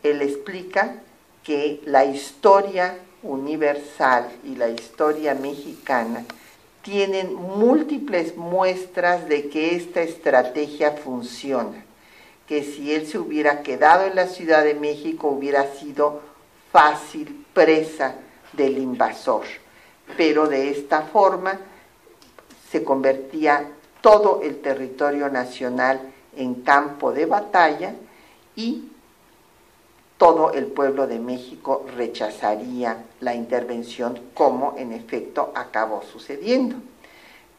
Él 0.03 0.21
explica 0.21 0.95
que 1.43 1.81
la 1.85 2.03
historia 2.05 2.97
universal 3.23 4.29
y 4.43 4.55
la 4.55 4.69
historia 4.69 5.33
mexicana 5.35 6.25
tienen 6.81 7.33
múltiples 7.33 8.35
muestras 8.37 9.27
de 9.27 9.49
que 9.49 9.75
esta 9.75 10.01
estrategia 10.01 10.91
funciona, 10.91 11.83
que 12.49 12.63
si 12.63 12.91
él 12.95 13.05
se 13.05 13.19
hubiera 13.19 13.61
quedado 13.61 14.07
en 14.07 14.15
la 14.15 14.25
Ciudad 14.25 14.63
de 14.63 14.73
México 14.73 15.27
hubiera 15.27 15.71
sido 15.75 16.21
fácil 16.71 17.45
presa 17.53 18.15
del 18.53 18.79
invasor, 18.79 19.43
pero 20.17 20.47
de 20.47 20.71
esta 20.71 21.03
forma 21.03 21.59
se 22.71 22.83
convertía 22.83 23.69
todo 24.01 24.41
el 24.41 24.61
territorio 24.61 25.29
nacional 25.29 26.01
en 26.35 26.55
campo 26.55 27.11
de 27.11 27.27
batalla 27.27 27.93
y 28.55 28.89
todo 30.17 30.51
el 30.51 30.65
pueblo 30.65 31.05
de 31.05 31.19
México 31.19 31.85
rechazaría 31.95 33.05
la 33.19 33.35
intervención 33.35 34.19
como 34.33 34.73
en 34.75 34.91
efecto 34.91 35.51
acabó 35.53 36.01
sucediendo. 36.01 36.77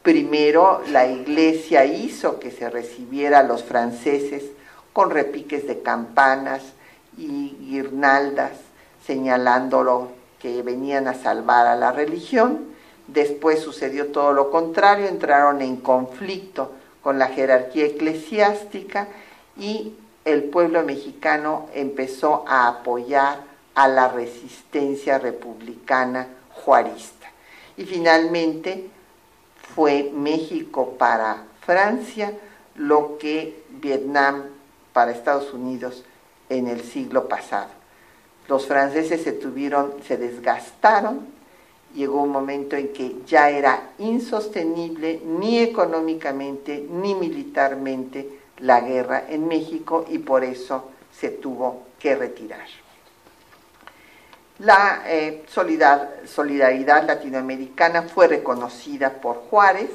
Primero 0.01 0.81
la 0.89 1.07
iglesia 1.07 1.85
hizo 1.85 2.39
que 2.39 2.51
se 2.51 2.69
recibiera 2.69 3.39
a 3.39 3.43
los 3.43 3.63
franceses 3.63 4.51
con 4.93 5.09
repiques 5.09 5.67
de 5.67 5.81
campanas 5.81 6.61
y 7.17 7.55
guirnaldas 7.59 8.51
señalándolo 9.05 10.09
que 10.39 10.61
venían 10.61 11.07
a 11.07 11.13
salvar 11.13 11.67
a 11.67 11.75
la 11.75 11.91
religión. 11.91 12.71
Después 13.07 13.59
sucedió 13.59 14.07
todo 14.07 14.33
lo 14.33 14.51
contrario, 14.51 15.07
entraron 15.07 15.61
en 15.61 15.77
conflicto 15.77 16.71
con 17.01 17.19
la 17.19 17.27
jerarquía 17.27 17.85
eclesiástica 17.85 19.07
y 19.57 19.95
el 20.23 20.43
pueblo 20.43 20.83
mexicano 20.83 21.67
empezó 21.73 22.45
a 22.47 22.67
apoyar 22.67 23.39
a 23.73 23.87
la 23.87 24.07
resistencia 24.07 25.17
republicana 25.17 26.27
juarista. 26.51 27.27
Y 27.77 27.85
finalmente 27.85 28.89
fue 29.75 30.11
México 30.13 30.95
para 30.97 31.43
Francia 31.61 32.33
lo 32.75 33.17
que 33.17 33.63
Vietnam 33.69 34.43
para 34.93 35.11
Estados 35.11 35.53
Unidos 35.53 36.03
en 36.49 36.67
el 36.67 36.83
siglo 36.83 37.27
pasado. 37.27 37.69
Los 38.47 38.67
franceses 38.67 39.23
se 39.23 39.31
tuvieron, 39.31 39.93
se 40.05 40.17
desgastaron, 40.17 41.27
llegó 41.93 42.21
un 42.23 42.31
momento 42.31 42.75
en 42.75 42.91
que 42.93 43.15
ya 43.25 43.49
era 43.49 43.91
insostenible 43.99 45.21
ni 45.25 45.59
económicamente 45.59 46.85
ni 46.89 47.15
militarmente 47.15 48.39
la 48.57 48.81
guerra 48.81 49.25
en 49.27 49.47
México 49.47 50.05
y 50.09 50.19
por 50.19 50.43
eso 50.43 50.89
se 51.11 51.29
tuvo 51.29 51.83
que 51.99 52.15
retirar. 52.15 52.67
La 54.59 55.03
eh, 55.07 55.43
solidaridad 55.47 57.07
latinoamericana 57.07 58.03
fue 58.03 58.27
reconocida 58.27 59.13
por 59.21 59.37
Juárez 59.49 59.89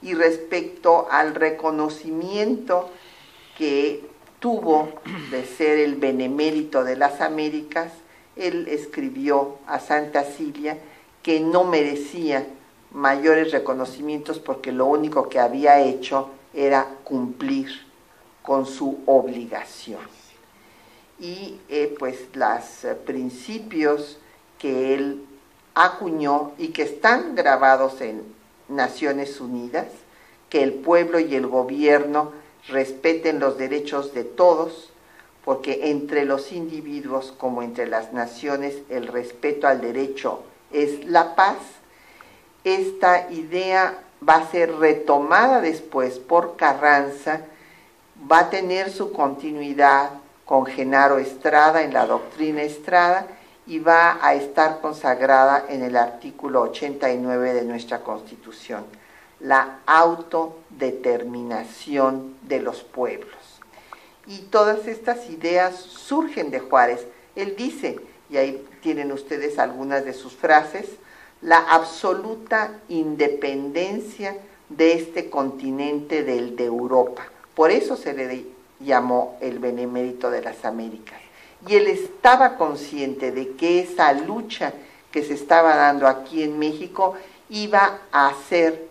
y 0.00 0.14
respecto 0.14 1.08
al 1.10 1.34
reconocimiento 1.34 2.90
que 3.58 4.07
tuvo 4.40 4.88
de 5.30 5.44
ser 5.44 5.78
el 5.78 5.96
benemérito 5.96 6.84
de 6.84 6.96
las 6.96 7.20
Américas, 7.20 7.92
él 8.36 8.68
escribió 8.68 9.58
a 9.66 9.80
Santa 9.80 10.24
Cilia 10.24 10.78
que 11.22 11.40
no 11.40 11.64
merecía 11.64 12.46
mayores 12.92 13.50
reconocimientos 13.52 14.38
porque 14.38 14.72
lo 14.72 14.86
único 14.86 15.28
que 15.28 15.40
había 15.40 15.80
hecho 15.80 16.30
era 16.54 16.86
cumplir 17.04 17.68
con 18.42 18.64
su 18.64 19.00
obligación. 19.06 20.00
Y 21.20 21.58
eh, 21.68 21.94
pues 21.98 22.28
los 22.34 22.84
eh, 22.84 22.94
principios 22.94 24.18
que 24.58 24.94
él 24.94 25.24
acuñó 25.74 26.52
y 26.58 26.68
que 26.68 26.82
están 26.82 27.34
grabados 27.34 28.00
en 28.00 28.22
Naciones 28.68 29.40
Unidas, 29.40 29.86
que 30.48 30.62
el 30.62 30.72
pueblo 30.72 31.18
y 31.18 31.34
el 31.34 31.46
gobierno 31.46 32.32
respeten 32.66 33.40
los 33.40 33.56
derechos 33.56 34.12
de 34.14 34.24
todos, 34.24 34.90
porque 35.44 35.90
entre 35.90 36.24
los 36.24 36.52
individuos 36.52 37.32
como 37.38 37.62
entre 37.62 37.86
las 37.86 38.12
naciones 38.12 38.76
el 38.90 39.06
respeto 39.06 39.66
al 39.68 39.80
derecho 39.80 40.42
es 40.72 41.06
la 41.06 41.34
paz, 41.34 41.56
esta 42.64 43.30
idea 43.30 44.02
va 44.26 44.34
a 44.34 44.50
ser 44.50 44.74
retomada 44.76 45.60
después 45.60 46.18
por 46.18 46.56
Carranza 46.56 47.42
va 48.30 48.40
a 48.40 48.50
tener 48.50 48.90
su 48.90 49.12
continuidad 49.12 50.10
con 50.44 50.66
Genaro 50.66 51.18
Estrada 51.18 51.82
en 51.82 51.92
la 51.92 52.06
doctrina 52.06 52.62
Estrada 52.62 53.26
y 53.66 53.78
va 53.78 54.18
a 54.22 54.34
estar 54.34 54.80
consagrada 54.80 55.66
en 55.68 55.82
el 55.82 55.96
artículo 55.96 56.62
89 56.62 57.52
de 57.52 57.64
nuestra 57.64 58.00
Constitución, 58.00 58.84
la 59.40 59.78
autodeterminación 59.86 62.36
de 62.42 62.60
los 62.60 62.82
pueblos. 62.82 63.38
Y 64.26 64.40
todas 64.42 64.86
estas 64.86 65.30
ideas 65.30 65.76
surgen 65.76 66.50
de 66.50 66.60
Juárez. 66.60 67.06
Él 67.36 67.54
dice, 67.56 67.98
y 68.28 68.36
ahí 68.36 68.62
tienen 68.82 69.12
ustedes 69.12 69.58
algunas 69.58 70.04
de 70.04 70.12
sus 70.12 70.34
frases, 70.34 70.90
la 71.40 71.58
absoluta 71.58 72.80
independencia 72.88 74.36
de 74.68 74.94
este 74.94 75.30
continente 75.30 76.24
del 76.24 76.56
de 76.56 76.64
Europa 76.64 77.28
por 77.58 77.72
eso 77.72 77.96
se 77.96 78.14
le 78.14 78.46
llamó 78.78 79.36
el 79.40 79.58
Benemérito 79.58 80.30
de 80.30 80.42
las 80.42 80.64
Américas. 80.64 81.18
Y 81.66 81.74
él 81.74 81.88
estaba 81.88 82.56
consciente 82.56 83.32
de 83.32 83.56
que 83.56 83.80
esa 83.80 84.12
lucha 84.12 84.72
que 85.10 85.24
se 85.24 85.34
estaba 85.34 85.74
dando 85.74 86.06
aquí 86.06 86.44
en 86.44 86.56
México 86.60 87.16
iba 87.50 87.98
a 88.12 88.32
ser 88.48 88.87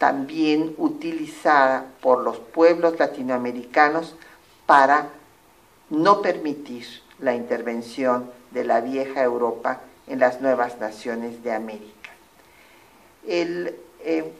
también 0.00 0.74
utilizada 0.78 1.84
por 2.00 2.22
los 2.22 2.38
pueblos 2.38 2.98
latinoamericanos 2.98 4.16
para 4.64 5.10
no 5.90 6.22
permitir 6.22 6.86
la 7.18 7.34
intervención 7.34 8.30
de 8.50 8.64
la 8.64 8.80
vieja 8.80 9.22
Europa 9.22 9.80
en 10.06 10.18
las 10.18 10.40
nuevas 10.40 10.80
naciones 10.80 11.42
de 11.42 11.52
América. 11.52 12.08
El 13.26 13.76
eh, 14.02 14.32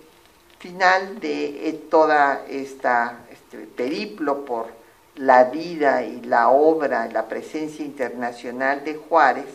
final 0.61 1.21
de 1.21 1.69
eh, 1.69 1.73
toda 1.91 2.47
esta 2.49 3.19
este, 3.31 3.59
periplo 3.59 4.47
por 4.47 4.69
la 5.17 5.45
vida 5.45 6.05
y 6.05 6.23
la 6.23 6.49
obra, 6.49 7.07
la 7.13 7.29
presencia 7.29 7.85
internacional 7.85 8.83
de 8.83 8.95
Juárez, 8.95 9.53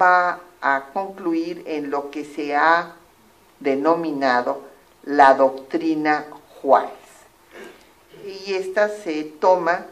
va 0.00 0.38
a 0.60 0.90
concluir 0.92 1.64
en 1.66 1.90
lo 1.90 2.12
que 2.12 2.24
se 2.24 2.54
ha 2.54 2.94
denominado 3.58 4.75
la 5.06 5.34
doctrina 5.34 6.26
Juárez. 6.60 6.92
Y 8.46 8.54
esta 8.54 8.88
se 8.88 9.24
toma 9.24 9.86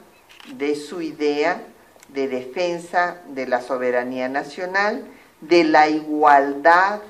de 0.54 0.76
su 0.76 1.00
idea 1.00 1.62
de 2.08 2.28
defensa 2.28 3.16
de 3.28 3.46
la 3.46 3.62
soberanía 3.62 4.28
nacional, 4.28 5.06
de 5.40 5.64
la 5.64 5.88
igualdad 5.88 7.00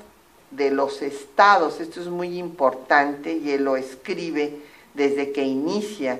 de 0.51 0.71
los 0.71 1.01
estados. 1.01 1.81
Esto 1.81 1.99
es 1.99 2.07
muy 2.07 2.39
importante 2.39 3.33
y 3.33 3.51
él 3.51 3.65
lo 3.65 3.75
escribe 3.75 4.61
desde 4.93 5.31
que 5.31 5.43
inicia 5.43 6.19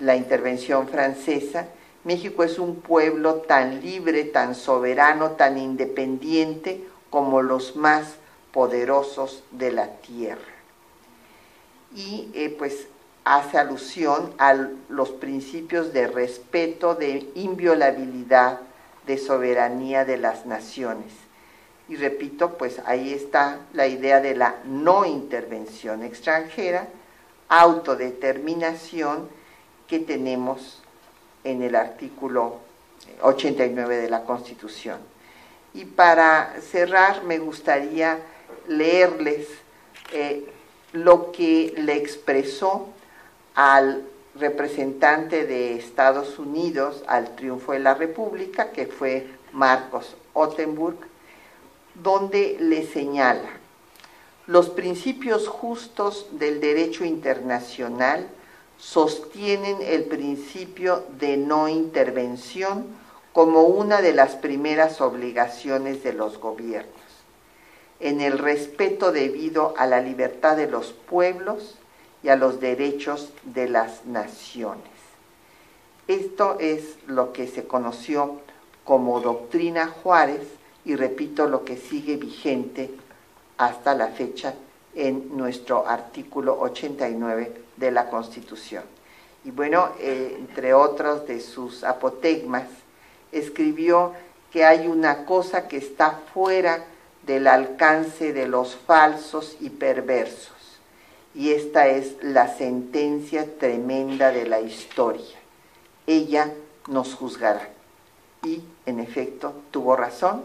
la 0.00 0.16
intervención 0.16 0.88
francesa, 0.88 1.68
México 2.04 2.44
es 2.44 2.58
un 2.58 2.76
pueblo 2.76 3.36
tan 3.36 3.80
libre, 3.80 4.24
tan 4.24 4.54
soberano, 4.54 5.32
tan 5.32 5.58
independiente 5.58 6.84
como 7.10 7.42
los 7.42 7.76
más 7.76 8.14
poderosos 8.52 9.42
de 9.50 9.72
la 9.72 9.88
tierra. 9.96 10.57
Y 11.94 12.30
eh, 12.34 12.54
pues 12.56 12.86
hace 13.24 13.58
alusión 13.58 14.32
a 14.38 14.54
los 14.88 15.10
principios 15.10 15.92
de 15.92 16.06
respeto, 16.06 16.94
de 16.94 17.30
inviolabilidad, 17.34 18.60
de 19.06 19.18
soberanía 19.18 20.04
de 20.04 20.16
las 20.18 20.46
naciones, 20.46 21.12
Y 21.88 21.96
repito, 21.96 22.58
pues 22.58 22.80
ahí 22.84 23.14
está 23.14 23.60
la 23.72 23.86
idea 23.86 24.20
de 24.20 24.34
la 24.34 24.56
no 24.64 25.06
intervención 25.06 26.02
extranjera, 26.02 26.86
autodeterminación 27.48 29.26
que 29.86 29.98
tenemos 29.98 30.82
en 31.44 31.62
el 31.62 31.74
artículo 31.74 32.58
89 33.22 33.96
de 33.96 34.10
la 34.10 34.24
Constitución. 34.24 34.98
Y 35.72 35.86
para 35.86 36.54
cerrar 36.60 37.24
me 37.24 37.38
gustaría 37.38 38.18
leerles 38.66 39.48
eh, 40.12 40.46
lo 41.04 41.32
que 41.32 41.74
le 41.76 41.96
expresó 41.96 42.88
al 43.54 44.04
representante 44.34 45.46
de 45.46 45.74
Estados 45.76 46.38
Unidos 46.38 47.02
al 47.06 47.34
triunfo 47.34 47.72
de 47.72 47.80
la 47.80 47.94
República, 47.94 48.70
que 48.70 48.86
fue 48.86 49.26
Marcos 49.52 50.16
Ottenburg, 50.32 50.98
donde 51.94 52.56
le 52.60 52.86
señala 52.86 53.58
los 54.48 54.70
principios 54.70 55.46
justos 55.46 56.26
del 56.32 56.58
derecho 56.62 57.04
internacional 57.04 58.26
sostienen 58.78 59.76
el 59.82 60.04
principio 60.04 61.04
de 61.20 61.36
no 61.36 61.68
intervención 61.68 62.86
como 63.34 63.64
una 63.64 64.00
de 64.00 64.14
las 64.14 64.36
primeras 64.36 65.02
obligaciones 65.02 66.02
de 66.02 66.14
los 66.14 66.40
gobiernos, 66.40 66.97
en 68.00 68.20
el 68.20 68.38
respeto 68.38 69.12
debido 69.12 69.74
a 69.76 69.86
la 69.86 70.00
libertad 70.00 70.56
de 70.56 70.70
los 70.70 70.92
pueblos 70.92 71.76
y 72.22 72.28
a 72.28 72.36
los 72.36 72.60
derechos 72.60 73.32
de 73.44 73.68
las 73.68 74.04
naciones. 74.06 74.84
Esto 76.06 76.56
es 76.58 76.96
lo 77.06 77.32
que 77.32 77.46
se 77.46 77.64
conoció 77.64 78.40
como 78.84 79.20
doctrina 79.20 79.88
Juárez 79.88 80.42
y 80.84 80.96
repito 80.96 81.46
lo 81.46 81.64
que 81.64 81.76
sigue 81.76 82.16
vigente 82.16 82.90
hasta 83.58 83.94
la 83.94 84.08
fecha 84.08 84.54
en 84.94 85.36
nuestro 85.36 85.86
artículo 85.86 86.58
89 86.60 87.52
de 87.76 87.90
la 87.90 88.08
Constitución. 88.08 88.84
Y 89.44 89.50
bueno, 89.50 89.90
eh, 90.00 90.36
entre 90.38 90.72
otros 90.74 91.26
de 91.26 91.40
sus 91.40 91.84
apotegmas, 91.84 92.68
escribió 93.30 94.14
que 94.50 94.64
hay 94.64 94.88
una 94.88 95.26
cosa 95.26 95.68
que 95.68 95.76
está 95.76 96.22
fuera 96.32 96.84
del 97.28 97.46
alcance 97.46 98.32
de 98.32 98.48
los 98.48 98.74
falsos 98.74 99.58
y 99.60 99.68
perversos, 99.68 100.56
y 101.34 101.52
esta 101.52 101.86
es 101.86 102.16
la 102.22 102.48
sentencia 102.56 103.58
tremenda 103.58 104.32
de 104.32 104.46
la 104.46 104.62
historia. 104.62 105.36
Ella 106.06 106.50
nos 106.88 107.14
juzgará. 107.14 107.68
Y, 108.44 108.62
en 108.86 108.98
efecto, 108.98 109.52
tuvo 109.70 109.94
razón, 109.94 110.42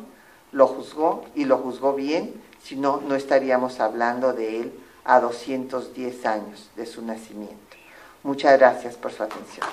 lo 0.52 0.68
juzgó 0.68 1.24
y 1.36 1.46
lo 1.46 1.58
juzgó 1.60 1.94
bien, 1.94 2.34
si 2.62 2.76
no, 2.76 3.02
no 3.08 3.16
estaríamos 3.16 3.80
hablando 3.80 4.34
de 4.34 4.60
él 4.60 4.74
a 5.06 5.22
210 5.22 6.26
años 6.26 6.70
de 6.76 6.86
su 6.86 7.02
nacimiento. 7.02 7.78
Muchas 8.24 8.60
gracias 8.60 8.98
por 8.98 9.14
su 9.14 9.24
atención. 9.24 9.68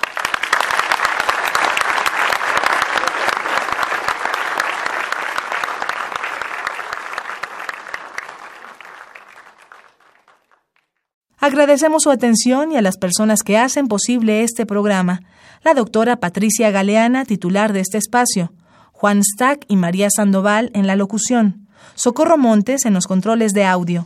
Agradecemos 11.41 12.03
su 12.03 12.11
atención 12.11 12.71
y 12.71 12.77
a 12.77 12.83
las 12.83 12.97
personas 12.97 13.41
que 13.41 13.57
hacen 13.57 13.87
posible 13.87 14.43
este 14.43 14.67
programa. 14.67 15.23
La 15.63 15.73
doctora 15.73 16.17
Patricia 16.17 16.69
Galeana, 16.69 17.25
titular 17.25 17.73
de 17.73 17.79
este 17.79 17.97
espacio, 17.97 18.53
Juan 18.91 19.23
Stack 19.23 19.65
y 19.67 19.75
María 19.75 20.09
Sandoval 20.15 20.69
en 20.75 20.85
la 20.85 20.95
locución, 20.95 21.67
Socorro 21.95 22.37
Montes 22.37 22.85
en 22.85 22.93
los 22.93 23.07
controles 23.07 23.53
de 23.53 23.65
audio, 23.65 24.05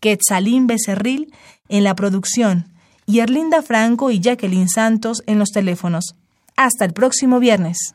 Quetzalín 0.00 0.66
Becerril 0.66 1.32
en 1.68 1.84
la 1.84 1.94
producción 1.94 2.66
y 3.06 3.20
Erlinda 3.20 3.62
Franco 3.62 4.10
y 4.10 4.18
Jacqueline 4.18 4.68
Santos 4.68 5.22
en 5.28 5.38
los 5.38 5.50
teléfonos. 5.50 6.16
Hasta 6.56 6.84
el 6.84 6.94
próximo 6.94 7.38
viernes. 7.38 7.94